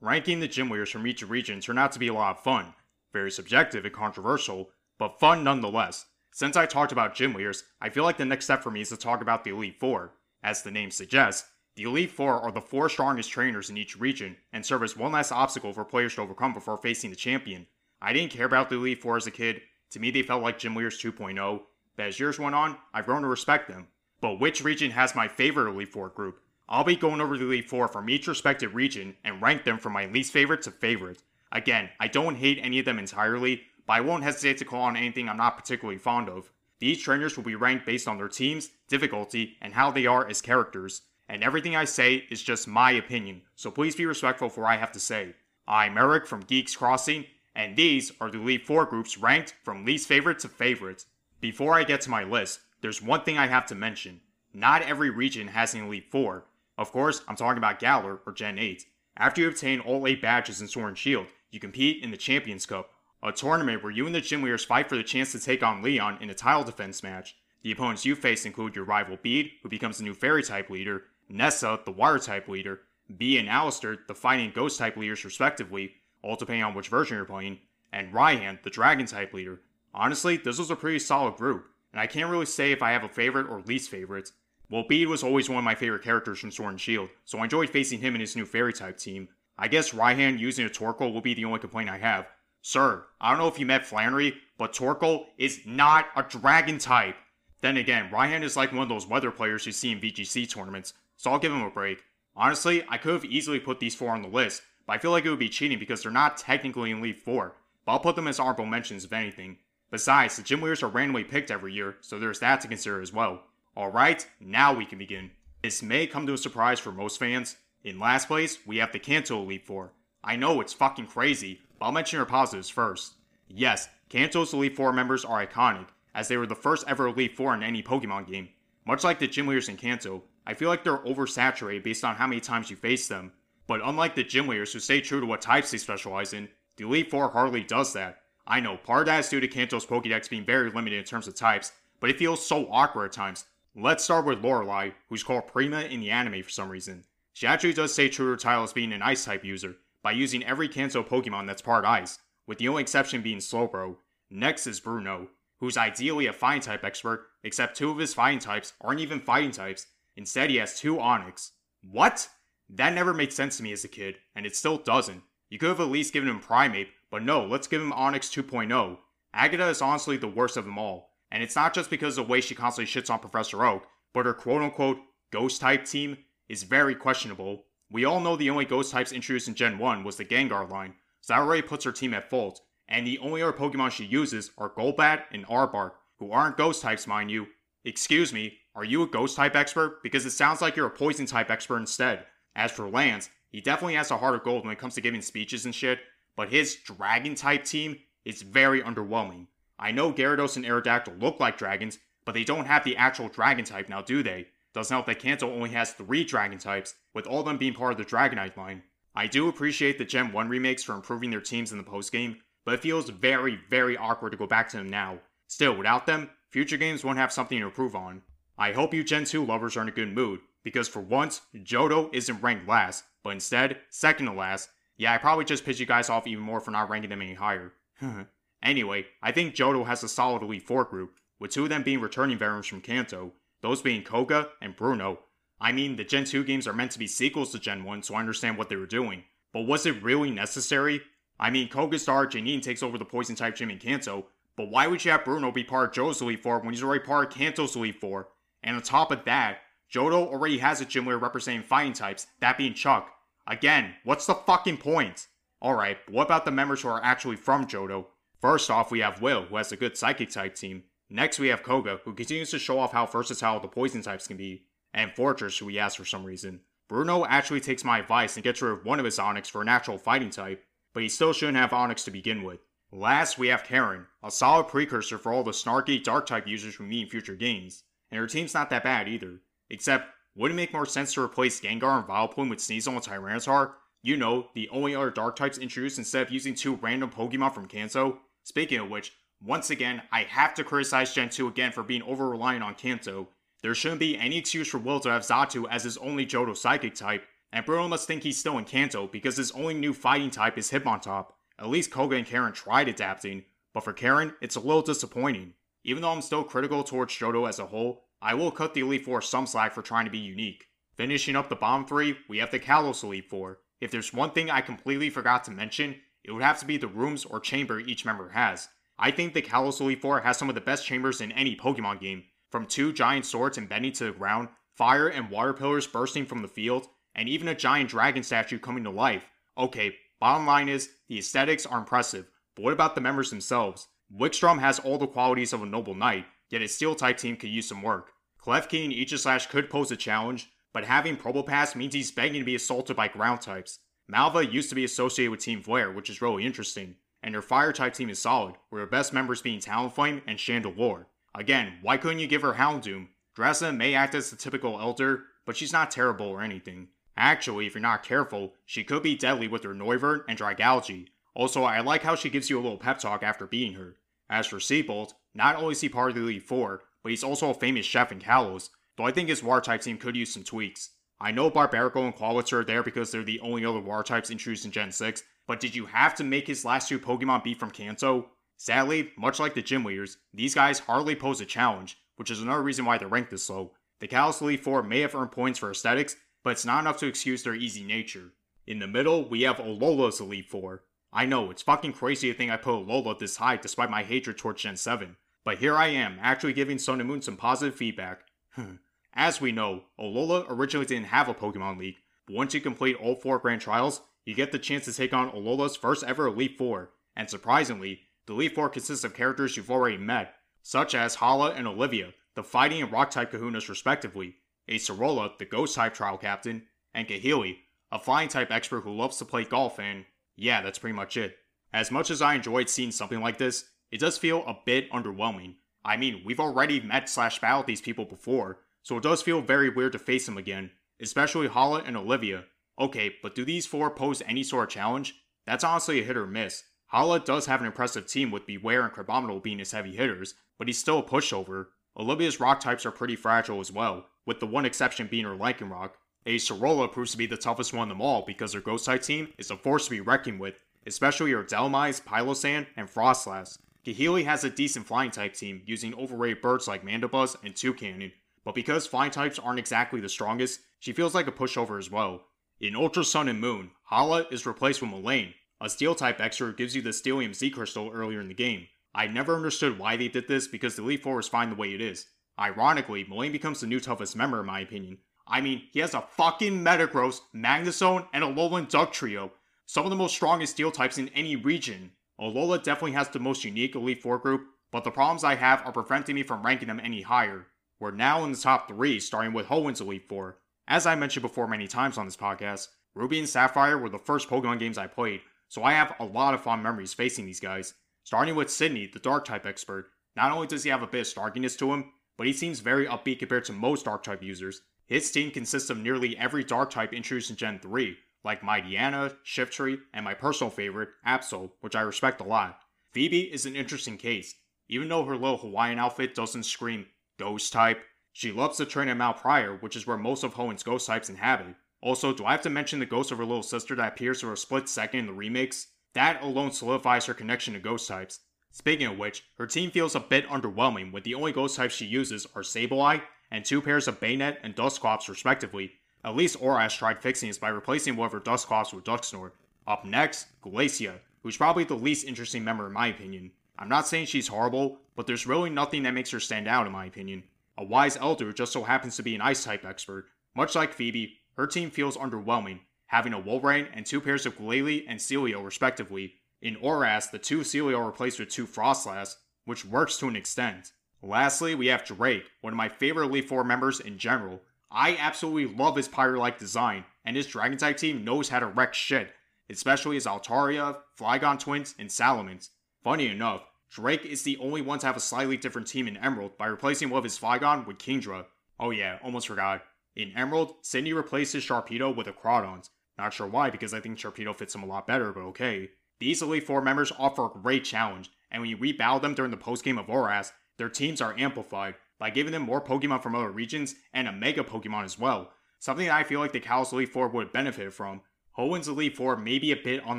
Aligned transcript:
Ranking 0.00 0.40
the 0.40 0.48
gym 0.48 0.70
leaders 0.70 0.90
from 0.90 1.06
each 1.06 1.22
region 1.22 1.60
turned 1.60 1.78
out 1.78 1.92
to 1.92 2.00
be 2.00 2.08
a 2.08 2.12
lot 2.12 2.36
of 2.36 2.42
fun. 2.42 2.74
Very 3.12 3.30
subjective 3.30 3.84
and 3.84 3.94
controversial, 3.94 4.70
but 4.98 5.20
fun 5.20 5.44
nonetheless. 5.44 6.06
Since 6.32 6.56
I 6.56 6.66
talked 6.66 6.90
about 6.90 7.14
gym 7.14 7.32
leaders, 7.32 7.62
I 7.80 7.90
feel 7.90 8.02
like 8.02 8.16
the 8.16 8.24
next 8.24 8.46
step 8.46 8.64
for 8.64 8.72
me 8.72 8.80
is 8.80 8.88
to 8.88 8.96
talk 8.96 9.22
about 9.22 9.44
the 9.44 9.50
Elite 9.50 9.78
Four. 9.78 10.14
As 10.42 10.62
the 10.62 10.72
name 10.72 10.90
suggests, 10.90 11.48
the 11.78 11.84
Elite 11.84 12.10
Four 12.10 12.40
are 12.40 12.50
the 12.50 12.60
four 12.60 12.88
strongest 12.88 13.30
trainers 13.30 13.70
in 13.70 13.76
each 13.76 14.00
region 14.00 14.36
and 14.52 14.66
serve 14.66 14.82
as 14.82 14.96
one 14.96 15.12
last 15.12 15.30
obstacle 15.30 15.72
for 15.72 15.84
players 15.84 16.12
to 16.16 16.22
overcome 16.22 16.52
before 16.52 16.76
facing 16.76 17.10
the 17.10 17.14
champion. 17.14 17.68
I 18.02 18.12
didn't 18.12 18.32
care 18.32 18.46
about 18.46 18.68
the 18.68 18.74
Elite 18.74 19.00
Four 19.00 19.16
as 19.16 19.28
a 19.28 19.30
kid. 19.30 19.60
To 19.92 20.00
me, 20.00 20.10
they 20.10 20.22
felt 20.22 20.42
like 20.42 20.58
Gym 20.58 20.74
Leaders 20.74 21.00
2.0, 21.00 21.60
but 21.96 22.06
as 22.06 22.18
years 22.18 22.36
went 22.36 22.56
on, 22.56 22.76
I've 22.92 23.06
grown 23.06 23.22
to 23.22 23.28
respect 23.28 23.68
them. 23.68 23.86
But 24.20 24.40
which 24.40 24.64
region 24.64 24.90
has 24.90 25.14
my 25.14 25.28
favorite 25.28 25.70
Elite 25.70 25.92
Four 25.92 26.08
group? 26.08 26.40
I'll 26.68 26.82
be 26.82 26.96
going 26.96 27.20
over 27.20 27.38
the 27.38 27.44
Elite 27.44 27.70
Four 27.70 27.86
from 27.86 28.10
each 28.10 28.26
respective 28.26 28.74
region 28.74 29.14
and 29.22 29.40
rank 29.40 29.62
them 29.62 29.78
from 29.78 29.92
my 29.92 30.06
least 30.06 30.32
favorite 30.32 30.62
to 30.62 30.72
favorite. 30.72 31.22
Again, 31.52 31.90
I 32.00 32.08
don't 32.08 32.38
hate 32.38 32.58
any 32.60 32.80
of 32.80 32.86
them 32.86 32.98
entirely, 32.98 33.62
but 33.86 33.92
I 33.92 34.00
won't 34.00 34.24
hesitate 34.24 34.58
to 34.58 34.64
call 34.64 34.82
on 34.82 34.96
anything 34.96 35.28
I'm 35.28 35.36
not 35.36 35.56
particularly 35.56 35.98
fond 35.98 36.28
of. 36.28 36.50
These 36.80 37.02
trainers 37.02 37.36
will 37.36 37.44
be 37.44 37.54
ranked 37.54 37.86
based 37.86 38.08
on 38.08 38.16
their 38.16 38.26
teams, 38.26 38.70
difficulty, 38.88 39.56
and 39.62 39.74
how 39.74 39.92
they 39.92 40.06
are 40.06 40.28
as 40.28 40.42
characters. 40.42 41.02
And 41.30 41.44
everything 41.44 41.76
I 41.76 41.84
say 41.84 42.24
is 42.30 42.42
just 42.42 42.66
my 42.66 42.92
opinion, 42.92 43.42
so 43.54 43.70
please 43.70 43.94
be 43.94 44.06
respectful 44.06 44.48
for 44.48 44.62
what 44.62 44.70
I 44.70 44.76
have 44.78 44.92
to 44.92 45.00
say. 45.00 45.34
I'm 45.66 45.98
Eric 45.98 46.26
from 46.26 46.40
Geeks 46.40 46.74
Crossing, 46.74 47.26
and 47.54 47.76
these 47.76 48.12
are 48.18 48.30
the 48.30 48.40
Elite 48.40 48.66
4 48.66 48.86
groups 48.86 49.18
ranked 49.18 49.54
from 49.62 49.84
least 49.84 50.08
favorite 50.08 50.38
to 50.38 50.48
favorite. 50.48 51.04
Before 51.40 51.74
I 51.74 51.84
get 51.84 52.00
to 52.02 52.10
my 52.10 52.24
list, 52.24 52.60
there's 52.80 53.02
one 53.02 53.24
thing 53.24 53.36
I 53.36 53.46
have 53.46 53.66
to 53.66 53.74
mention. 53.74 54.20
Not 54.54 54.80
every 54.80 55.10
region 55.10 55.48
has 55.48 55.74
an 55.74 55.84
Elite 55.84 56.10
4. 56.10 56.44
Of 56.78 56.92
course, 56.92 57.20
I'm 57.28 57.36
talking 57.36 57.58
about 57.58 57.78
Galar 57.78 58.20
or 58.24 58.32
Gen 58.32 58.58
8. 58.58 58.86
After 59.18 59.42
you 59.42 59.48
obtain 59.48 59.80
all 59.80 60.06
8 60.06 60.22
badges 60.22 60.62
in 60.62 60.68
Sword 60.68 60.88
and 60.88 60.98
Shield, 60.98 61.26
you 61.50 61.60
compete 61.60 62.02
in 62.02 62.10
the 62.10 62.16
Champions 62.16 62.64
Cup, 62.64 62.90
a 63.22 63.32
tournament 63.32 63.82
where 63.82 63.92
you 63.92 64.06
and 64.06 64.14
the 64.14 64.22
gym 64.22 64.42
leaders 64.42 64.64
fight 64.64 64.88
for 64.88 64.96
the 64.96 65.02
chance 65.02 65.32
to 65.32 65.40
take 65.40 65.62
on 65.62 65.82
Leon 65.82 66.16
in 66.22 66.30
a 66.30 66.34
title 66.34 66.64
defense 66.64 67.02
match. 67.02 67.36
The 67.62 67.72
opponents 67.72 68.06
you 68.06 68.14
face 68.14 68.46
include 68.46 68.76
your 68.76 68.84
rival 68.86 69.18
Bede, 69.20 69.50
who 69.62 69.68
becomes 69.68 69.98
the 69.98 70.04
new 70.04 70.14
fairy 70.14 70.42
type 70.42 70.70
leader, 70.70 71.02
Nessa, 71.28 71.80
the 71.84 71.90
water 71.90 72.18
type 72.18 72.48
leader, 72.48 72.80
Bea 73.16 73.38
and 73.38 73.48
Alistair, 73.48 73.98
the 74.06 74.14
fighting 74.14 74.46
and 74.46 74.54
ghost 74.54 74.78
type 74.78 74.96
leaders 74.96 75.24
respectively, 75.24 75.94
all 76.22 76.36
depending 76.36 76.62
on 76.62 76.74
which 76.74 76.88
version 76.88 77.16
you're 77.16 77.24
playing, 77.24 77.58
and 77.92 78.12
Raihan, 78.12 78.62
the 78.62 78.70
dragon 78.70 79.06
type 79.06 79.32
leader. 79.32 79.60
Honestly, 79.94 80.36
this 80.36 80.58
was 80.58 80.70
a 80.70 80.76
pretty 80.76 80.98
solid 80.98 81.36
group, 81.36 81.66
and 81.92 82.00
I 82.00 82.06
can't 82.06 82.30
really 82.30 82.46
say 82.46 82.72
if 82.72 82.82
I 82.82 82.92
have 82.92 83.04
a 83.04 83.08
favorite 83.08 83.48
or 83.48 83.60
least 83.60 83.90
favorite. 83.90 84.32
Well, 84.70 84.84
Bede 84.86 85.08
was 85.08 85.22
always 85.22 85.48
one 85.48 85.58
of 85.58 85.64
my 85.64 85.74
favorite 85.74 86.02
characters 86.02 86.38
from 86.38 86.50
Sword 86.50 86.72
and 86.72 86.80
Shield, 86.80 87.08
so 87.24 87.38
I 87.38 87.44
enjoyed 87.44 87.70
facing 87.70 88.00
him 88.00 88.14
in 88.14 88.20
his 88.20 88.36
new 88.36 88.44
fairy 88.44 88.72
type 88.72 88.98
team. 88.98 89.28
I 89.58 89.68
guess 89.68 89.92
Raihan 89.92 90.38
using 90.38 90.66
a 90.66 90.68
Torkoal 90.68 91.12
will 91.12 91.22
be 91.22 91.34
the 91.34 91.46
only 91.46 91.58
complaint 91.58 91.88
I 91.88 91.98
have. 91.98 92.26
Sir, 92.60 93.06
I 93.20 93.30
don't 93.30 93.38
know 93.38 93.48
if 93.48 93.58
you 93.58 93.66
met 93.66 93.86
Flannery, 93.86 94.34
but 94.58 94.74
Torkoal 94.74 95.26
is 95.38 95.60
not 95.64 96.06
a 96.16 96.22
dragon 96.22 96.78
type. 96.78 97.16
Then 97.60 97.76
again, 97.76 98.10
Raihan 98.10 98.42
is 98.42 98.56
like 98.56 98.72
one 98.72 98.82
of 98.82 98.88
those 98.88 99.06
weather 99.06 99.30
players 99.30 99.64
you 99.64 99.72
see 99.72 99.90
in 99.90 100.00
VGC 100.00 100.48
tournaments, 100.50 100.94
so 101.18 101.30
I'll 101.30 101.38
give 101.38 101.52
him 101.52 101.60
a 101.60 101.70
break. 101.70 102.02
Honestly, 102.34 102.82
I 102.88 102.96
could 102.96 103.12
have 103.12 103.24
easily 103.26 103.60
put 103.60 103.80
these 103.80 103.94
four 103.94 104.12
on 104.12 104.22
the 104.22 104.28
list, 104.28 104.62
but 104.86 104.94
I 104.94 104.98
feel 104.98 105.10
like 105.10 105.26
it 105.26 105.30
would 105.30 105.38
be 105.38 105.50
cheating 105.50 105.78
because 105.78 106.02
they're 106.02 106.10
not 106.10 106.38
technically 106.38 106.90
in 106.90 107.00
Elite 107.00 107.20
4, 107.20 107.54
but 107.84 107.92
I'll 107.92 107.98
put 107.98 108.16
them 108.16 108.28
as 108.28 108.40
honorable 108.40 108.64
mentions 108.64 109.04
if 109.04 109.12
anything. 109.12 109.58
Besides, 109.90 110.36
the 110.36 110.42
gym 110.42 110.62
leaders 110.62 110.82
are 110.82 110.88
randomly 110.88 111.24
picked 111.24 111.50
every 111.50 111.74
year, 111.74 111.96
so 112.00 112.18
there's 112.18 112.38
that 112.38 112.62
to 112.62 112.68
consider 112.68 113.02
as 113.02 113.12
well. 113.12 113.42
Alright, 113.76 114.26
now 114.40 114.72
we 114.72 114.86
can 114.86 114.98
begin. 114.98 115.30
This 115.62 115.82
may 115.82 116.06
come 116.06 116.26
to 116.26 116.32
a 116.32 116.38
surprise 116.38 116.80
for 116.80 116.92
most 116.92 117.18
fans, 117.18 117.56
in 117.84 117.98
last 117.98 118.26
place, 118.26 118.58
we 118.66 118.78
have 118.78 118.92
the 118.92 118.98
Kanto 118.98 119.40
Elite 119.40 119.64
Four. 119.64 119.92
I 120.22 120.36
know 120.36 120.60
it's 120.60 120.72
fucking 120.72 121.06
crazy, 121.06 121.60
but 121.78 121.86
I'll 121.86 121.92
mention 121.92 122.16
your 122.16 122.26
positives 122.26 122.68
first. 122.68 123.14
Yes, 123.48 123.88
Kanto's 124.08 124.52
Elite 124.52 124.74
Four 124.74 124.92
members 124.92 125.24
are 125.24 125.46
iconic, 125.46 125.86
as 126.14 126.28
they 126.28 126.36
were 126.36 126.46
the 126.46 126.56
first 126.56 126.84
ever 126.88 127.06
Elite 127.06 127.36
Four 127.36 127.54
in 127.54 127.62
any 127.62 127.82
Pokemon 127.82 128.26
game. 128.26 128.48
Much 128.84 129.04
like 129.04 129.18
the 129.20 129.28
gym 129.28 129.46
leaders 129.46 129.68
in 129.68 129.76
Kanto, 129.76 130.24
I 130.48 130.54
feel 130.54 130.70
like 130.70 130.82
they're 130.82 130.98
oversaturated 130.98 131.84
based 131.84 132.04
on 132.04 132.16
how 132.16 132.26
many 132.26 132.40
times 132.40 132.70
you 132.70 132.76
face 132.76 133.06
them. 133.06 133.32
But 133.66 133.82
unlike 133.84 134.14
the 134.14 134.24
gym 134.24 134.48
leaders 134.48 134.72
who 134.72 134.80
stay 134.80 135.02
true 135.02 135.20
to 135.20 135.26
what 135.26 135.42
types 135.42 135.70
they 135.70 135.76
specialize 135.76 136.32
in, 136.32 136.48
the 136.78 136.84
Elite 136.84 137.10
Four 137.10 137.28
hardly 137.28 137.62
does 137.62 137.92
that. 137.92 138.22
I 138.46 138.58
know 138.60 138.78
part 138.78 139.00
of 139.00 139.06
that 139.06 139.20
is 139.20 139.28
due 139.28 139.40
to 139.40 139.46
Kanto's 139.46 139.84
Pokedex 139.84 140.30
being 140.30 140.46
very 140.46 140.70
limited 140.70 140.98
in 140.98 141.04
terms 141.04 141.28
of 141.28 141.34
types, 141.34 141.72
but 142.00 142.08
it 142.08 142.18
feels 142.18 142.44
so 142.44 142.66
awkward 142.70 143.06
at 143.06 143.12
times. 143.12 143.44
Let's 143.76 144.02
start 144.02 144.24
with 144.24 144.42
Lorelei, 144.42 144.92
who's 145.10 145.22
called 145.22 145.48
Prima 145.48 145.82
in 145.82 146.00
the 146.00 146.10
anime 146.10 146.42
for 146.42 146.48
some 146.48 146.70
reason. 146.70 147.04
She 147.34 147.46
actually 147.46 147.74
does 147.74 147.92
stay 147.92 148.08
true 148.08 148.24
to 148.24 148.30
her 148.30 148.36
title 148.38 148.64
as 148.64 148.72
being 148.72 148.94
an 148.94 149.02
Ice 149.02 149.26
type 149.26 149.44
user, 149.44 149.76
by 150.02 150.12
using 150.12 150.42
every 150.44 150.66
Kanto 150.68 151.02
Pokemon 151.02 151.46
that's 151.46 151.60
part 151.60 151.84
Ice, 151.84 152.20
with 152.46 152.56
the 152.56 152.68
only 152.68 152.80
exception 152.80 153.20
being 153.20 153.38
Slowbro. 153.38 153.96
Next 154.30 154.66
is 154.66 154.80
Bruno, 154.80 155.28
who's 155.60 155.76
ideally 155.76 156.26
a 156.26 156.32
Fighting 156.32 156.62
type 156.62 156.84
expert, 156.84 157.26
except 157.44 157.76
two 157.76 157.90
of 157.90 157.98
his 157.98 158.14
fighting 158.14 158.38
types 158.38 158.72
aren't 158.80 159.00
even 159.00 159.20
fighting 159.20 159.50
types. 159.50 159.86
Instead, 160.18 160.50
he 160.50 160.56
has 160.56 160.76
two 160.76 160.96
Onix. 160.96 161.52
What? 161.80 162.28
That 162.68 162.92
never 162.92 163.14
made 163.14 163.32
sense 163.32 163.56
to 163.56 163.62
me 163.62 163.70
as 163.70 163.84
a 163.84 163.88
kid, 163.88 164.16
and 164.34 164.44
it 164.44 164.56
still 164.56 164.76
doesn't. 164.76 165.22
You 165.48 165.60
could 165.60 165.68
have 165.68 165.80
at 165.80 165.86
least 165.86 166.12
given 166.12 166.28
him 166.28 166.40
Primeape, 166.40 166.88
but 167.08 167.22
no, 167.22 167.44
let's 167.46 167.68
give 167.68 167.80
him 167.80 167.92
Onix 167.92 168.28
2.0. 168.28 168.98
Agatha 169.32 169.68
is 169.68 169.80
honestly 169.80 170.16
the 170.16 170.26
worst 170.26 170.56
of 170.56 170.64
them 170.64 170.76
all, 170.76 171.10
and 171.30 171.40
it's 171.40 171.54
not 171.54 171.72
just 171.72 171.88
because 171.88 172.18
of 172.18 172.26
the 172.26 172.32
way 172.32 172.40
she 172.40 172.56
constantly 172.56 172.92
shits 172.92 173.10
on 173.10 173.20
Professor 173.20 173.64
Oak, 173.64 173.84
but 174.12 174.26
her 174.26 174.34
quote 174.34 174.60
unquote 174.60 174.98
ghost 175.30 175.60
type 175.60 175.84
team 175.84 176.18
is 176.48 176.64
very 176.64 176.96
questionable. 176.96 177.66
We 177.88 178.04
all 178.04 178.18
know 178.18 178.34
the 178.34 178.50
only 178.50 178.64
ghost 178.64 178.90
types 178.90 179.12
introduced 179.12 179.46
in 179.46 179.54
Gen 179.54 179.78
1 179.78 180.02
was 180.02 180.16
the 180.16 180.24
Gengar 180.24 180.68
line, 180.68 180.94
so 181.20 181.32
that 181.32 181.40
already 181.40 181.62
puts 181.62 181.84
her 181.84 181.92
team 181.92 182.12
at 182.12 182.28
fault, 182.28 182.60
and 182.88 183.06
the 183.06 183.20
only 183.20 183.40
other 183.40 183.56
Pokemon 183.56 183.92
she 183.92 184.04
uses 184.04 184.50
are 184.58 184.68
Golbat 184.68 185.26
and 185.30 185.46
Arbok, 185.46 185.92
who 186.18 186.32
aren't 186.32 186.56
ghost 186.56 186.82
types, 186.82 187.06
mind 187.06 187.30
you. 187.30 187.46
Excuse 187.84 188.32
me, 188.32 188.58
are 188.78 188.84
you 188.84 189.02
a 189.02 189.08
ghost 189.08 189.34
type 189.34 189.56
expert? 189.56 190.04
Because 190.04 190.24
it 190.24 190.30
sounds 190.30 190.62
like 190.62 190.76
you're 190.76 190.86
a 190.86 190.90
poison 190.90 191.26
type 191.26 191.50
expert 191.50 191.78
instead. 191.78 192.24
As 192.54 192.70
for 192.70 192.88
Lance, 192.88 193.28
he 193.48 193.60
definitely 193.60 193.94
has 193.94 194.12
a 194.12 194.18
heart 194.18 194.36
of 194.36 194.44
gold 194.44 194.64
when 194.64 194.72
it 194.72 194.78
comes 194.78 194.94
to 194.94 195.00
giving 195.00 195.20
speeches 195.20 195.64
and 195.64 195.74
shit, 195.74 195.98
but 196.36 196.50
his 196.50 196.76
dragon 196.76 197.34
type 197.34 197.64
team 197.64 197.98
is 198.24 198.42
very 198.42 198.80
underwhelming. 198.80 199.48
I 199.80 199.90
know 199.90 200.12
Gyarados 200.12 200.54
and 200.54 200.64
Aerodactyl 200.64 201.20
look 201.20 201.40
like 201.40 201.58
dragons, 201.58 201.98
but 202.24 202.36
they 202.36 202.44
don't 202.44 202.68
have 202.68 202.84
the 202.84 202.96
actual 202.96 203.28
dragon 203.28 203.64
type 203.64 203.88
now, 203.88 204.00
do 204.00 204.22
they? 204.22 204.46
Doesn't 204.74 204.94
help 204.94 205.06
that 205.06 205.18
Kanto 205.18 205.52
only 205.52 205.70
has 205.70 205.92
three 205.92 206.22
dragon 206.22 206.58
types, 206.58 206.94
with 207.14 207.26
all 207.26 207.40
of 207.40 207.46
them 207.46 207.58
being 207.58 207.74
part 207.74 207.90
of 207.90 207.98
the 207.98 208.04
Dragonite 208.04 208.56
line. 208.56 208.84
I 209.12 209.26
do 209.26 209.48
appreciate 209.48 209.98
the 209.98 210.04
Gen 210.04 210.30
1 210.30 210.48
remakes 210.48 210.84
for 210.84 210.94
improving 210.94 211.30
their 211.30 211.40
teams 211.40 211.72
in 211.72 211.78
the 211.78 211.84
postgame, 211.84 212.36
but 212.64 212.74
it 212.74 212.80
feels 212.80 213.10
very, 213.10 213.58
very 213.68 213.96
awkward 213.96 214.30
to 214.30 214.38
go 214.38 214.46
back 214.46 214.68
to 214.68 214.76
them 214.76 214.88
now. 214.88 215.18
Still, 215.48 215.76
without 215.76 216.06
them, 216.06 216.30
future 216.50 216.76
games 216.76 217.02
won't 217.02 217.18
have 217.18 217.32
something 217.32 217.58
to 217.58 217.66
improve 217.66 217.96
on. 217.96 218.22
I 218.58 218.72
hope 218.72 218.92
you 218.92 219.04
Gen 219.04 219.24
2 219.24 219.44
lovers 219.44 219.76
are 219.76 219.82
in 219.82 219.88
a 219.88 219.92
good 219.92 220.12
mood, 220.12 220.40
because 220.64 220.88
for 220.88 221.00
once, 221.00 221.42
Johto 221.54 222.12
isn't 222.12 222.42
ranked 222.42 222.66
last, 222.66 223.04
but 223.22 223.30
instead, 223.30 223.78
second 223.88 224.26
to 224.26 224.32
last. 224.32 224.70
Yeah, 224.96 225.14
I 225.14 225.18
probably 225.18 225.44
just 225.44 225.64
pissed 225.64 225.78
you 225.78 225.86
guys 225.86 226.10
off 226.10 226.26
even 226.26 226.42
more 226.42 226.60
for 226.60 226.72
not 226.72 226.90
ranking 226.90 227.10
them 227.10 227.22
any 227.22 227.34
higher. 227.34 227.72
anyway, 228.62 229.06
I 229.22 229.30
think 229.30 229.54
Johto 229.54 229.86
has 229.86 230.02
a 230.02 230.08
solid 230.08 230.42
Elite 230.42 230.66
4 230.66 230.84
group, 230.86 231.14
with 231.38 231.52
two 231.52 231.62
of 231.62 231.68
them 231.68 231.84
being 231.84 232.00
returning 232.00 232.36
veterans 232.36 232.66
from 232.66 232.80
Kanto, 232.80 233.32
those 233.60 233.80
being 233.80 234.02
Koga 234.02 234.48
and 234.60 234.74
Bruno. 234.74 235.20
I 235.60 235.70
mean, 235.70 235.94
the 235.94 236.04
Gen 236.04 236.24
2 236.24 236.42
games 236.42 236.66
are 236.66 236.72
meant 236.72 236.90
to 236.92 236.98
be 236.98 237.06
sequels 237.06 237.52
to 237.52 237.60
Gen 237.60 237.84
1, 237.84 238.02
so 238.02 238.16
I 238.16 238.20
understand 238.20 238.58
what 238.58 238.68
they 238.68 238.76
were 238.76 238.86
doing. 238.86 239.22
But 239.52 239.66
was 239.66 239.86
it 239.86 240.02
really 240.02 240.32
necessary? 240.32 241.00
I 241.38 241.50
mean, 241.50 241.68
Koga's 241.68 242.02
star 242.02 242.26
Janine 242.26 242.62
takes 242.62 242.82
over 242.82 242.98
the 242.98 243.04
Poison 243.04 243.36
type 243.36 243.54
gym 243.54 243.70
in 243.70 243.78
Kanto, 243.78 244.26
but 244.56 244.70
why 244.70 244.88
would 244.88 245.04
you 245.04 245.12
have 245.12 245.24
Bruno 245.24 245.52
be 245.52 245.62
part 245.62 245.90
of 245.90 245.94
Johto's 245.94 246.20
Elite 246.20 246.42
4 246.42 246.60
when 246.60 246.74
he's 246.74 246.82
already 246.82 247.04
part 247.04 247.28
of 247.28 247.38
Kanto's 247.38 247.76
Elite 247.76 248.00
4? 248.00 248.28
And 248.62 248.76
on 248.76 248.82
top 248.82 249.10
of 249.10 249.24
that, 249.24 249.58
Johto 249.92 250.26
already 250.26 250.58
has 250.58 250.80
a 250.80 250.84
gym 250.84 251.06
leader 251.06 251.18
representing 251.18 251.62
fighting 251.62 251.92
types, 251.92 252.26
that 252.40 252.58
being 252.58 252.74
Chuck. 252.74 253.10
Again, 253.46 253.94
what's 254.04 254.26
the 254.26 254.34
fucking 254.34 254.78
point? 254.78 255.26
Alright, 255.62 255.98
what 256.08 256.26
about 256.26 256.44
the 256.44 256.50
members 256.50 256.82
who 256.82 256.88
are 256.88 257.02
actually 257.02 257.36
from 257.36 257.66
Johto? 257.66 258.06
First 258.40 258.70
off, 258.70 258.90
we 258.90 259.00
have 259.00 259.22
Will, 259.22 259.44
who 259.44 259.56
has 259.56 259.72
a 259.72 259.76
good 259.76 259.96
psychic 259.96 260.30
type 260.30 260.54
team. 260.54 260.84
Next, 261.10 261.38
we 261.38 261.48
have 261.48 261.62
Koga, 261.62 262.00
who 262.04 262.12
continues 262.12 262.50
to 262.50 262.58
show 262.58 262.78
off 262.78 262.92
how 262.92 263.06
versatile 263.06 263.60
the 263.60 263.66
poison 263.66 264.02
types 264.02 264.28
can 264.28 264.36
be, 264.36 264.66
and 264.92 265.10
Forretress, 265.12 265.58
who 265.58 265.68
he 265.68 265.76
has 265.76 265.94
for 265.94 266.04
some 266.04 266.24
reason. 266.24 266.60
Bruno 266.88 267.24
actually 267.24 267.60
takes 267.60 267.84
my 267.84 267.98
advice 267.98 268.36
and 268.36 268.44
gets 268.44 268.62
rid 268.62 268.72
of 268.72 268.84
one 268.84 268.98
of 268.98 269.04
his 269.04 269.18
Onix 269.18 269.50
for 269.50 269.62
a 269.62 269.64
natural 269.64 269.98
fighting 269.98 270.30
type, 270.30 270.64
but 270.92 271.02
he 271.02 271.08
still 271.08 271.32
shouldn't 271.32 271.58
have 271.58 271.70
Onix 271.70 272.04
to 272.04 272.10
begin 272.10 272.42
with. 272.42 272.60
Last, 272.92 273.38
we 273.38 273.48
have 273.48 273.64
Karen, 273.64 274.06
a 274.22 274.30
solid 274.30 274.68
precursor 274.68 275.18
for 275.18 275.32
all 275.32 275.42
the 275.42 275.50
snarky 275.50 276.02
dark 276.02 276.26
type 276.26 276.46
users 276.46 276.78
we 276.78 276.86
meet 276.86 277.04
in 277.04 277.10
future 277.10 277.34
games, 277.34 277.84
and 278.10 278.18
her 278.18 278.26
team's 278.26 278.54
not 278.54 278.70
that 278.70 278.84
bad 278.84 279.08
either. 279.08 279.40
Except, 279.70 280.08
would 280.34 280.50
it 280.50 280.54
make 280.54 280.72
more 280.72 280.86
sense 280.86 281.12
to 281.14 281.22
replace 281.22 281.60
Gengar 281.60 281.98
and 281.98 282.06
Vileplume 282.06 282.50
with 282.50 282.60
Sneasel 282.60 282.92
and 282.92 283.02
Tyranitar? 283.02 283.72
You 284.02 284.16
know, 284.16 284.48
the 284.54 284.68
only 284.70 284.94
other 284.94 285.10
dark 285.10 285.36
types 285.36 285.58
introduced 285.58 285.98
instead 285.98 286.26
of 286.26 286.32
using 286.32 286.54
two 286.54 286.76
random 286.76 287.10
Pokemon 287.10 287.52
from 287.52 287.66
Kanto. 287.66 288.20
Speaking 288.44 288.78
of 288.78 288.88
which, 288.88 289.12
once 289.44 289.70
again, 289.70 290.02
I 290.10 290.22
have 290.24 290.54
to 290.54 290.64
criticize 290.64 291.14
Gen 291.14 291.28
2 291.28 291.48
again 291.48 291.72
for 291.72 291.82
being 291.82 292.02
over 292.02 292.28
reliant 292.28 292.64
on 292.64 292.74
Kanto. 292.74 293.28
There 293.62 293.74
shouldn't 293.74 294.00
be 294.00 294.16
any 294.16 294.38
excuse 294.38 294.68
for 294.68 294.78
Will 294.78 295.00
to 295.00 295.10
have 295.10 295.22
Xatu 295.22 295.66
as 295.68 295.84
his 295.84 295.96
only 295.98 296.24
Johto 296.24 296.56
psychic 296.56 296.94
type, 296.94 297.24
and 297.52 297.66
Bruno 297.66 297.88
must 297.88 298.06
think 298.06 298.22
he's 298.22 298.38
still 298.38 298.58
in 298.58 298.64
Kanto 298.64 299.08
because 299.08 299.36
his 299.36 299.50
only 299.52 299.74
new 299.74 299.92
fighting 299.92 300.30
type 300.30 300.56
is 300.58 300.70
Hitmontop. 300.70 301.32
At 301.58 301.68
least 301.68 301.90
Koga 301.90 302.16
and 302.16 302.26
Karen 302.26 302.52
tried 302.52 302.88
adapting, 302.88 303.44
but 303.74 303.82
for 303.82 303.92
Karen, 303.92 304.34
it's 304.40 304.56
a 304.56 304.60
little 304.60 304.82
disappointing. 304.82 305.54
Even 305.88 306.02
though 306.02 306.12
I'm 306.12 306.20
still 306.20 306.44
critical 306.44 306.84
towards 306.84 307.14
Johto 307.14 307.48
as 307.48 307.58
a 307.58 307.64
whole, 307.64 308.04
I 308.20 308.34
will 308.34 308.50
cut 308.50 308.74
the 308.74 308.82
Elite 308.82 309.06
Four 309.06 309.22
some 309.22 309.46
slack 309.46 309.72
for 309.72 309.80
trying 309.80 310.04
to 310.04 310.10
be 310.10 310.18
unique. 310.18 310.66
Finishing 310.94 311.34
up 311.34 311.48
the 311.48 311.56
bottom 311.56 311.86
three, 311.86 312.18
we 312.28 312.36
have 312.38 312.50
the 312.50 312.58
Kalos 312.58 313.02
Elite 313.02 313.30
Four. 313.30 313.60
If 313.80 313.90
there's 313.90 314.12
one 314.12 314.32
thing 314.32 314.50
I 314.50 314.60
completely 314.60 315.08
forgot 315.08 315.44
to 315.44 315.50
mention, 315.50 315.96
it 316.22 316.32
would 316.32 316.42
have 316.42 316.58
to 316.58 316.66
be 316.66 316.76
the 316.76 316.88
rooms 316.88 317.24
or 317.24 317.40
chamber 317.40 317.80
each 317.80 318.04
member 318.04 318.28
has. 318.28 318.68
I 318.98 319.10
think 319.10 319.32
the 319.32 319.40
Kalos 319.40 319.80
Elite 319.80 320.02
Four 320.02 320.20
has 320.20 320.36
some 320.36 320.50
of 320.50 320.54
the 320.54 320.60
best 320.60 320.84
chambers 320.84 321.22
in 321.22 321.32
any 321.32 321.56
Pokemon 321.56 322.00
game, 322.00 322.24
from 322.50 322.66
two 322.66 322.92
giant 322.92 323.24
swords 323.24 323.56
embedding 323.56 323.92
to 323.92 324.04
the 324.04 324.12
ground, 324.12 324.48
fire 324.76 325.08
and 325.08 325.30
water 325.30 325.54
pillars 325.54 325.86
bursting 325.86 326.26
from 326.26 326.42
the 326.42 326.48
field, 326.48 326.86
and 327.14 327.30
even 327.30 327.48
a 327.48 327.54
giant 327.54 327.88
dragon 327.88 328.22
statue 328.22 328.58
coming 328.58 328.84
to 328.84 328.90
life. 328.90 329.24
Okay, 329.56 329.94
bottom 330.20 330.44
line 330.44 330.68
is, 330.68 330.90
the 331.08 331.18
aesthetics 331.18 331.64
are 331.64 331.78
impressive, 331.78 332.28
but 332.54 332.62
what 332.62 332.74
about 332.74 332.94
the 332.94 333.00
members 333.00 333.30
themselves? 333.30 333.86
Wikstrom 334.14 334.60
has 334.60 334.78
all 334.78 334.98
the 334.98 335.06
qualities 335.06 335.52
of 335.52 335.62
a 335.62 335.66
noble 335.66 335.94
knight, 335.94 336.26
yet 336.50 336.62
his 336.62 336.74
steel 336.74 336.94
type 336.94 337.18
team 337.18 337.36
could 337.36 337.50
use 337.50 337.68
some 337.68 337.82
work. 337.82 338.12
Klefki 338.42 338.84
and 338.84 338.92
Aegislash 338.92 339.48
could 339.48 339.68
pose 339.68 339.90
a 339.90 339.96
challenge, 339.96 340.50
but 340.72 340.84
having 340.84 341.16
Probopass 341.16 341.74
means 341.74 341.94
he's 341.94 342.10
begging 342.10 342.40
to 342.40 342.46
be 342.46 342.54
assaulted 342.54 342.96
by 342.96 343.08
ground 343.08 343.40
types. 343.40 343.80
Malva 344.06 344.46
used 344.46 344.70
to 344.70 344.74
be 344.74 344.84
associated 344.84 345.30
with 345.30 345.40
Team 345.40 345.62
Flare, 345.62 345.92
which 345.92 346.08
is 346.08 346.22
really 346.22 346.46
interesting, 346.46 346.94
and 347.22 347.34
their 347.34 347.42
fire 347.42 347.72
type 347.72 347.94
team 347.94 348.08
is 348.08 348.18
solid, 348.18 348.54
with 348.70 348.80
their 348.80 348.86
best 348.86 349.12
members 349.12 349.42
being 349.42 349.60
Talonflame 349.60 350.22
and 350.26 350.38
Chandelure. 350.38 351.06
Again, 351.34 351.78
why 351.82 351.98
couldn't 351.98 352.20
you 352.20 352.26
give 352.26 352.42
her 352.42 352.54
Houndoom? 352.54 353.08
Drasna 353.36 353.76
may 353.76 353.94
act 353.94 354.14
as 354.14 354.30
the 354.30 354.36
typical 354.36 354.80
elder, 354.80 355.24
but 355.44 355.56
she's 355.56 355.72
not 355.72 355.90
terrible 355.90 356.26
or 356.26 356.40
anything. 356.40 356.88
Actually, 357.16 357.66
if 357.66 357.74
you're 357.74 357.82
not 357.82 358.02
careful, 358.02 358.54
she 358.64 358.84
could 358.84 359.02
be 359.02 359.16
deadly 359.16 359.48
with 359.48 359.64
her 359.64 359.74
Noivern 359.74 360.22
and 360.28 360.38
Dragalge. 360.38 361.08
Also, 361.34 361.64
I 361.64 361.80
like 361.80 362.02
how 362.02 362.14
she 362.14 362.30
gives 362.30 362.50
you 362.50 362.58
a 362.58 362.62
little 362.62 362.78
pep 362.78 362.98
talk 362.98 363.22
after 363.22 363.46
beating 363.46 363.74
her. 363.74 363.96
As 364.30 364.46
for 364.46 364.60
Siebold, 364.60 365.14
not 365.34 365.56
only 365.56 365.72
is 365.72 365.80
he 365.80 365.88
part 365.88 366.10
of 366.10 366.16
the 366.16 366.22
Elite 366.22 366.42
Four, 366.42 366.82
but 367.02 367.10
he's 367.10 367.24
also 367.24 367.50
a 367.50 367.54
famous 367.54 367.86
chef 367.86 368.12
in 368.12 368.18
Kalos, 368.18 368.70
though 368.96 369.06
I 369.06 369.12
think 369.12 369.28
his 369.28 369.42
War 369.42 369.60
type 369.60 369.80
team 369.80 369.96
could 369.96 370.16
use 370.16 370.32
some 370.32 370.44
tweaks. 370.44 370.90
I 371.20 371.32
know 371.32 371.50
Barbaracle 371.50 372.04
and 372.04 372.14
Clawitzer 372.14 372.60
are 372.60 372.64
there 372.64 372.82
because 372.82 373.10
they're 373.10 373.24
the 373.24 373.40
only 373.40 373.64
other 373.64 373.80
War 373.80 374.02
types 374.02 374.30
introduced 374.30 374.64
in 374.64 374.70
Gen 374.70 374.92
6, 374.92 375.22
but 375.46 375.60
did 375.60 375.74
you 375.74 375.86
have 375.86 376.14
to 376.16 376.24
make 376.24 376.46
his 376.46 376.64
last 376.64 376.88
two 376.88 376.98
Pokemon 376.98 377.42
be 377.42 377.54
from 377.54 377.70
Kanto? 377.70 378.28
Sadly, 378.56 379.12
much 379.16 379.40
like 379.40 379.54
the 379.54 379.62
Gym 379.62 379.84
Leaders, 379.84 380.18
these 380.34 380.54
guys 380.54 380.80
hardly 380.80 381.14
pose 381.14 381.40
a 381.40 381.46
challenge, 381.46 381.98
which 382.16 382.30
is 382.30 382.42
another 382.42 382.62
reason 382.62 382.84
why 382.84 382.98
they're 382.98 383.08
ranked 383.08 383.30
this 383.30 383.48
low. 383.48 383.72
The 384.00 384.08
Kalos 384.08 384.42
Elite 384.42 384.62
4 384.62 384.82
may 384.82 385.00
have 385.00 385.14
earned 385.14 385.32
points 385.32 385.58
for 385.58 385.70
aesthetics, 385.70 386.16
but 386.44 386.50
it's 386.50 386.64
not 386.64 386.80
enough 386.80 386.98
to 386.98 387.06
excuse 387.06 387.42
their 387.42 387.54
easy 387.54 387.82
nature. 387.82 388.32
In 388.66 388.78
the 388.78 388.86
middle, 388.86 389.28
we 389.28 389.42
have 389.42 389.58
Alola's 389.58 390.20
Elite 390.20 390.48
4. 390.48 390.82
I 391.12 391.26
know, 391.26 391.50
it's 391.50 391.62
fucking 391.62 391.94
crazy 391.94 392.30
to 392.30 392.36
think 392.36 392.50
I 392.50 392.56
put 392.56 392.86
Alola 392.86 393.18
this 393.18 393.36
high 393.36 393.56
despite 393.56 393.90
my 393.90 394.02
hatred 394.02 394.38
towards 394.38 394.62
Gen 394.62 394.76
7, 394.76 395.16
but 395.44 395.58
here 395.58 395.76
I 395.76 395.88
am, 395.88 396.18
actually 396.20 396.52
giving 396.52 396.78
Sun 396.78 397.00
and 397.00 397.08
Moon 397.08 397.22
some 397.22 397.36
positive 397.36 397.74
feedback. 397.74 398.20
Hmm. 398.50 398.74
As 399.14 399.40
we 399.40 399.50
know, 399.50 399.84
Alola 399.98 400.44
originally 400.48 400.86
didn't 400.86 401.06
have 401.06 401.28
a 401.28 401.34
Pokemon 401.34 401.78
League, 401.78 401.96
but 402.26 402.36
once 402.36 402.54
you 402.54 402.60
complete 402.60 402.96
all 402.96 403.14
four 403.14 403.38
Grand 403.38 403.60
Trials, 403.60 404.02
you 404.26 404.34
get 404.34 404.52
the 404.52 404.58
chance 404.58 404.84
to 404.84 404.92
take 404.92 405.14
on 405.14 405.30
Alola's 405.30 405.76
first 405.76 406.04
ever 406.04 406.26
Elite 406.26 406.58
Four, 406.58 406.90
and 407.16 407.30
surprisingly, 407.30 408.02
the 408.26 408.34
Elite 408.34 408.54
Four 408.54 408.68
consists 408.68 409.04
of 409.04 409.14
characters 409.14 409.56
you've 409.56 409.70
already 409.70 409.96
met, 409.96 410.34
such 410.62 410.94
as 410.94 411.14
Hala 411.14 411.52
and 411.52 411.66
Olivia, 411.66 412.12
the 412.34 412.42
fighting 412.42 412.82
and 412.82 412.92
rock 412.92 413.10
type 413.10 413.32
kahunas 413.32 413.70
respectively, 413.70 414.36
Acerola, 414.68 415.38
the 415.38 415.46
ghost 415.46 415.74
type 415.74 415.94
trial 415.94 416.18
captain, 416.18 416.64
and 416.92 417.08
Kahili, 417.08 417.56
a 417.90 417.98
flying 417.98 418.28
type 418.28 418.50
expert 418.50 418.82
who 418.82 418.94
loves 418.94 419.16
to 419.16 419.24
play 419.24 419.44
golf 419.44 419.80
and 419.80 420.04
yeah, 420.38 420.62
that's 420.62 420.78
pretty 420.78 420.96
much 420.96 421.16
it. 421.16 421.36
As 421.72 421.90
much 421.90 422.10
as 422.10 422.22
I 422.22 422.34
enjoyed 422.34 422.70
seeing 422.70 422.92
something 422.92 423.20
like 423.20 423.38
this, 423.38 423.64
it 423.90 424.00
does 424.00 424.16
feel 424.16 424.44
a 424.46 424.56
bit 424.64 424.90
underwhelming. 424.92 425.56
I 425.84 425.96
mean, 425.96 426.22
we've 426.24 426.40
already 426.40 426.80
met 426.80 427.08
slash 427.08 427.40
battled 427.40 427.66
these 427.66 427.80
people 427.80 428.04
before, 428.04 428.60
so 428.82 428.96
it 428.96 429.02
does 429.02 429.20
feel 429.22 429.40
very 429.40 429.68
weird 429.68 429.92
to 429.92 429.98
face 429.98 430.26
them 430.26 430.38
again, 430.38 430.70
especially 431.00 431.48
Hala 431.48 431.82
and 431.84 431.96
Olivia. 431.96 432.44
Okay, 432.78 433.14
but 433.22 433.34
do 433.34 433.44
these 433.44 433.66
four 433.66 433.90
pose 433.90 434.22
any 434.26 434.42
sort 434.42 434.68
of 434.68 434.70
challenge? 434.70 435.14
That's 435.46 435.64
honestly 435.64 436.00
a 436.00 436.04
hit 436.04 436.16
or 436.16 436.26
miss. 436.26 436.62
Hala 436.86 437.20
does 437.20 437.46
have 437.46 437.60
an 437.60 437.66
impressive 437.66 438.06
team 438.06 438.30
with 438.30 438.46
Bewear 438.46 438.84
and 438.84 438.92
Crabominable 438.92 439.42
being 439.42 439.58
his 439.58 439.72
heavy 439.72 439.96
hitters, 439.96 440.34
but 440.58 440.68
he's 440.68 440.78
still 440.78 440.98
a 440.98 441.02
pushover. 441.02 441.66
Olivia's 441.98 442.40
rock 442.40 442.60
types 442.60 442.86
are 442.86 442.90
pretty 442.90 443.16
fragile 443.16 443.60
as 443.60 443.72
well, 443.72 444.06
with 444.24 444.40
the 444.40 444.46
one 444.46 444.64
exception 444.64 445.08
being 445.08 445.24
her 445.24 445.36
Lycanroc. 445.36 445.90
Acerola 446.26 446.90
proves 446.90 447.12
to 447.12 447.18
be 447.18 447.26
the 447.26 447.36
toughest 447.36 447.72
one 447.72 447.90
of 447.90 447.96
them 447.96 448.02
all 448.02 448.22
because 448.26 448.52
her 448.52 448.60
Ghost 448.60 448.84
type 448.84 449.02
team 449.02 449.28
is 449.38 449.50
a 449.50 449.56
force 449.56 449.84
to 449.84 449.90
be 449.90 450.00
reckoned 450.00 450.40
with, 450.40 450.60
especially 450.86 451.32
her 451.32 451.44
Dhelmise, 451.44 452.02
Palossand, 452.02 452.66
and 452.76 452.88
Froslass. 452.88 453.58
Kahili 453.86 454.24
has 454.24 454.44
a 454.44 454.50
decent 454.50 454.86
flying 454.86 455.10
type 455.10 455.34
team 455.34 455.62
using 455.64 455.94
overrated 455.94 456.42
birds 456.42 456.68
like 456.68 456.84
Mandibuzz 456.84 457.36
and 457.42 457.54
Toucannon, 457.54 458.12
but 458.44 458.54
because 458.54 458.86
flying 458.86 459.10
types 459.10 459.38
aren't 459.38 459.58
exactly 459.58 460.00
the 460.00 460.08
strongest, 460.08 460.60
she 460.78 460.92
feels 460.92 461.14
like 461.14 461.26
a 461.26 461.32
pushover 461.32 461.78
as 461.78 461.90
well. 461.90 462.22
In 462.60 462.76
Ultra 462.76 463.04
Sun 463.04 463.28
and 463.28 463.40
Moon, 463.40 463.70
Hala 463.84 464.26
is 464.30 464.44
replaced 464.46 464.82
with 464.82 464.90
Molayne, 464.90 465.34
a 465.60 465.68
steel 465.68 465.94
type 465.96 466.20
extra 466.20 466.54
gives 466.54 466.76
you 466.76 466.82
the 466.82 466.90
Steelium 466.90 467.34
Z 467.34 467.50
Crystal 467.50 467.90
earlier 467.92 468.20
in 468.20 468.28
the 468.28 468.34
game. 468.34 468.68
I 468.94 469.08
never 469.08 469.34
understood 469.34 469.78
why 469.78 469.96
they 469.96 470.08
did 470.08 470.28
this 470.28 470.46
because 470.46 470.76
the 470.76 470.82
Elite 470.82 471.02
Four 471.02 471.18
is 471.18 471.28
fine 471.28 471.50
the 471.50 471.56
way 471.56 471.74
it 471.74 471.80
is. 471.80 472.06
Ironically, 472.38 473.04
Molayne 473.04 473.32
becomes 473.32 473.60
the 473.60 473.66
new 473.66 473.80
toughest 473.80 474.14
member 474.14 474.40
in 474.40 474.46
my 474.46 474.60
opinion. 474.60 474.98
I 475.28 475.40
mean, 475.40 475.62
he 475.72 475.80
has 475.80 475.94
a 475.94 476.00
fucking 476.16 476.64
Metagross, 476.64 477.20
Magnezone, 477.34 478.08
and 478.12 478.24
Alolan 478.24 478.68
trio—some 478.90 479.84
of 479.84 479.90
the 479.90 479.96
most 479.96 480.14
strongest 480.14 480.54
steel 480.54 480.70
types 480.70 480.98
in 480.98 481.08
any 481.10 481.36
region. 481.36 481.92
Alola 482.18 482.62
definitely 482.62 482.92
has 482.92 483.08
the 483.10 483.20
most 483.20 483.44
unique 483.44 483.74
Elite 483.74 484.02
Four 484.02 484.18
group, 484.18 484.46
but 484.72 484.84
the 484.84 484.90
problems 484.90 485.24
I 485.24 485.34
have 485.34 485.62
are 485.64 485.72
preventing 485.72 486.14
me 486.14 486.22
from 486.22 486.44
ranking 486.44 486.68
them 486.68 486.80
any 486.82 487.02
higher. 487.02 487.46
We're 487.78 487.90
now 487.92 488.24
in 488.24 488.32
the 488.32 488.38
top 488.38 488.68
3, 488.68 488.98
starting 488.98 489.32
with 489.32 489.46
Hoenn's 489.46 489.80
Elite 489.80 490.08
Four. 490.08 490.38
As 490.66 490.86
I 490.86 490.94
mentioned 490.96 491.22
before 491.22 491.46
many 491.46 491.68
times 491.68 491.96
on 491.96 492.06
this 492.06 492.16
podcast, 492.16 492.68
Ruby 492.94 493.18
and 493.18 493.28
Sapphire 493.28 493.78
were 493.78 493.88
the 493.88 493.98
first 493.98 494.28
Pokemon 494.28 494.58
games 494.58 494.76
I 494.76 494.88
played, 494.88 495.20
so 495.48 495.62
I 495.62 495.72
have 495.72 495.94
a 496.00 496.04
lot 496.04 496.34
of 496.34 496.42
fond 496.42 496.62
memories 496.62 496.94
facing 496.94 497.26
these 497.26 497.40
guys. 497.40 497.74
Starting 498.02 498.34
with 498.34 498.50
Sidney, 498.50 498.86
the 498.86 498.98
Dark 498.98 499.24
type 499.24 499.46
expert. 499.46 499.90
Not 500.16 500.32
only 500.32 500.46
does 500.46 500.64
he 500.64 500.70
have 500.70 500.82
a 500.82 500.86
bit 500.86 501.02
of 501.02 501.06
starkiness 501.06 501.56
to 501.58 501.72
him, 501.72 501.92
but 502.16 502.26
he 502.26 502.32
seems 502.32 502.60
very 502.60 502.86
upbeat 502.86 503.20
compared 503.20 503.44
to 503.44 503.52
most 503.52 503.84
Dark 503.84 504.02
type 504.02 504.22
users. 504.22 504.62
His 504.88 505.10
team 505.10 505.30
consists 505.30 505.68
of 505.68 505.76
nearly 505.76 506.16
every 506.16 506.42
Dark 506.42 506.70
type 506.70 506.94
introduced 506.94 507.28
in 507.28 507.36
Gen 507.36 507.58
3, 507.60 507.96
like 508.24 508.40
Mightyena, 508.40 509.16
Shiftry, 509.22 509.78
and 509.92 510.02
my 510.02 510.14
personal 510.14 510.50
favorite, 510.50 510.88
Absol, 511.06 511.50
which 511.60 511.76
I 511.76 511.82
respect 511.82 512.22
a 512.22 512.24
lot. 512.24 512.60
Phoebe 512.92 513.30
is 513.32 513.44
an 513.44 513.54
interesting 513.54 513.98
case. 513.98 514.34
Even 514.66 514.88
though 514.88 515.04
her 515.04 515.16
little 515.16 515.36
Hawaiian 515.36 515.78
outfit 515.78 516.14
doesn't 516.14 516.44
scream 516.44 516.86
Ghost 517.18 517.52
type, 517.52 517.82
she 518.12 518.32
loves 518.32 518.56
to 518.56 518.64
train 518.64 518.88
at 518.88 518.96
Mount 518.96 519.18
Pyre, 519.18 519.58
which 519.60 519.76
is 519.76 519.86
where 519.86 519.98
most 519.98 520.24
of 520.24 520.34
Hoenn's 520.34 520.62
ghost 520.62 520.86
types 520.86 521.10
inhabit. 521.10 521.54
Also, 521.82 522.14
do 522.14 522.24
I 522.24 522.32
have 522.32 522.42
to 522.42 522.50
mention 522.50 522.78
the 522.78 522.86
ghost 522.86 523.12
of 523.12 523.18
her 523.18 523.24
little 523.24 523.42
sister 523.42 523.74
that 523.76 523.92
appears 523.92 524.22
for 524.22 524.32
a 524.32 524.36
split 524.36 524.68
second 524.68 525.00
in 525.00 525.06
the 525.06 525.12
remakes? 525.12 525.68
That 525.92 526.22
alone 526.22 526.52
solidifies 526.52 527.06
her 527.06 527.14
connection 527.14 527.54
to 527.54 527.60
ghost 527.60 527.86
types. 527.86 528.20
Speaking 528.50 528.86
of 528.86 528.98
which, 528.98 529.24
her 529.36 529.46
team 529.46 529.70
feels 529.70 529.94
a 529.94 530.00
bit 530.00 530.26
underwhelming 530.28 530.92
when 530.92 531.02
the 531.02 531.14
only 531.14 531.32
ghost 531.32 531.56
types 531.56 531.74
she 531.74 531.84
uses 531.84 532.26
are 532.34 532.42
Sableye 532.42 533.02
and 533.30 533.44
two 533.44 533.60
pairs 533.60 533.88
of 533.88 534.00
Banette 534.00 534.38
and 534.42 534.54
Dusclops 534.54 535.08
respectively. 535.08 535.72
At 536.04 536.16
least 536.16 536.40
ORAS 536.40 536.74
tried 536.74 537.02
fixing 537.02 537.28
this 537.28 537.38
by 537.38 537.48
replacing 537.48 537.96
her 537.96 538.20
Dusclops 538.20 538.72
with 538.72 538.84
Dusknoir. 538.84 539.32
Up 539.66 539.84
next, 539.84 540.28
Glacia, 540.42 540.94
who's 541.22 541.36
probably 541.36 541.64
the 541.64 541.74
least 541.74 542.06
interesting 542.06 542.44
member 542.44 542.66
in 542.66 542.72
my 542.72 542.86
opinion. 542.86 543.32
I'm 543.58 543.68
not 543.68 543.88
saying 543.88 544.06
she's 544.06 544.28
horrible, 544.28 544.78
but 544.94 545.06
there's 545.06 545.26
really 545.26 545.50
nothing 545.50 545.82
that 545.82 545.94
makes 545.94 546.10
her 546.12 546.20
stand 546.20 546.46
out 546.46 546.66
in 546.66 546.72
my 546.72 546.86
opinion. 546.86 547.24
A 547.58 547.64
wise 547.64 547.96
elder 547.96 548.32
just 548.32 548.52
so 548.52 548.62
happens 548.62 548.96
to 548.96 549.02
be 549.02 549.14
an 549.14 549.20
ice 549.20 549.42
type 549.44 549.64
expert. 549.64 550.06
Much 550.34 550.54
like 550.54 550.72
Phoebe, 550.72 551.18
her 551.36 551.46
team 551.46 551.70
feels 551.70 551.96
underwhelming, 551.96 552.60
having 552.86 553.12
a 553.12 553.20
Walrein 553.20 553.66
and 553.74 553.84
two 553.84 554.00
pairs 554.00 554.26
of 554.26 554.38
Glalie 554.38 554.84
and 554.88 555.00
Sealeo 555.00 555.44
respectively. 555.44 556.14
In 556.40 556.56
ORAS, 556.56 557.10
the 557.10 557.18
two 557.18 557.40
Sealeo 557.40 557.84
replaced 557.84 558.20
with 558.20 558.28
two 558.28 558.46
Froslass, 558.46 559.16
which 559.44 559.64
works 559.64 559.98
to 559.98 560.06
an 560.06 560.14
extent. 560.14 560.72
Lastly, 561.02 561.54
we 561.54 561.68
have 561.68 561.84
Drake, 561.84 562.30
one 562.40 562.52
of 562.52 562.56
my 562.56 562.68
favorite 562.68 563.06
Elite 563.06 563.28
Four 563.28 563.44
members 563.44 563.80
in 563.80 563.98
general. 563.98 564.42
I 564.70 564.96
absolutely 564.96 565.54
love 565.54 565.76
his 565.76 565.88
pyre-like 565.88 566.38
design, 566.38 566.84
and 567.04 567.16
his 567.16 567.26
Dragon 567.26 567.56
type 567.56 567.76
team 567.76 568.04
knows 568.04 568.28
how 568.28 568.40
to 568.40 568.46
wreck 568.46 568.74
shit, 568.74 569.12
especially 569.48 569.94
his 569.94 570.06
Altaria, 570.06 570.78
Flygon 570.98 571.38
Twins, 571.38 571.74
and 571.78 571.88
Salamence. 571.88 572.50
Funny 572.82 573.08
enough, 573.08 573.46
Drake 573.70 574.04
is 574.04 574.22
the 574.22 574.36
only 574.38 574.60
one 574.60 574.78
to 574.80 574.86
have 574.86 574.96
a 574.96 575.00
slightly 575.00 575.36
different 575.36 575.68
team 575.68 575.86
in 575.86 575.96
Emerald 575.96 576.36
by 576.36 576.46
replacing 576.46 576.90
one 576.90 576.98
of 576.98 577.04
his 577.04 577.18
Flygon 577.18 577.66
with 577.66 577.78
Kingdra. 577.78 578.26
Oh 578.58 578.70
yeah, 578.70 578.98
almost 579.02 579.28
forgot. 579.28 579.62
In 579.94 580.12
Emerald, 580.16 580.54
Sidney 580.62 580.92
replaced 580.92 581.32
his 581.32 581.44
Sharpedo 581.44 581.94
with 581.94 582.06
a 582.06 582.12
Crawdaunt. 582.12 582.70
Not 582.96 583.12
sure 583.12 583.26
why, 583.26 583.50
because 583.50 583.72
I 583.72 583.80
think 583.80 583.98
Sharpedo 583.98 584.36
fits 584.36 584.54
him 584.54 584.62
a 584.62 584.66
lot 584.66 584.86
better, 584.86 585.12
but 585.12 585.20
okay. 585.20 585.70
These 586.00 586.22
Elite 586.22 586.44
Four 586.46 586.62
members 586.62 586.92
offer 586.98 587.26
a 587.26 587.40
great 587.40 587.64
challenge, 587.64 588.10
and 588.30 588.40
when 588.40 588.50
you 588.50 588.56
rebattle 588.56 589.00
them 589.00 589.14
during 589.14 589.30
the 589.30 589.36
postgame 589.36 589.78
of 589.78 589.88
ORAS, 589.88 590.32
their 590.58 590.68
teams 590.68 591.00
are 591.00 591.18
amplified 591.18 591.76
by 591.98 592.10
giving 592.10 592.32
them 592.32 592.42
more 592.42 592.60
Pokemon 592.60 593.02
from 593.02 593.14
other 593.14 593.30
regions 593.30 593.74
and 593.92 594.06
a 594.06 594.12
Mega 594.12 594.44
Pokemon 594.44 594.84
as 594.84 594.98
well. 594.98 595.30
Something 595.58 595.86
that 595.86 595.96
I 595.96 596.04
feel 596.04 596.20
like 596.20 596.32
the 596.32 596.40
Kalos 596.40 596.72
Elite 596.72 596.92
Four 596.92 597.08
would 597.08 597.32
benefit 597.32 597.72
from. 597.72 598.02
Hoenn's 598.32 598.68
Elite 598.68 598.96
Four 598.96 599.16
may 599.16 599.38
be 599.38 599.50
a 599.50 599.56
bit 599.56 599.82
on 599.84 599.98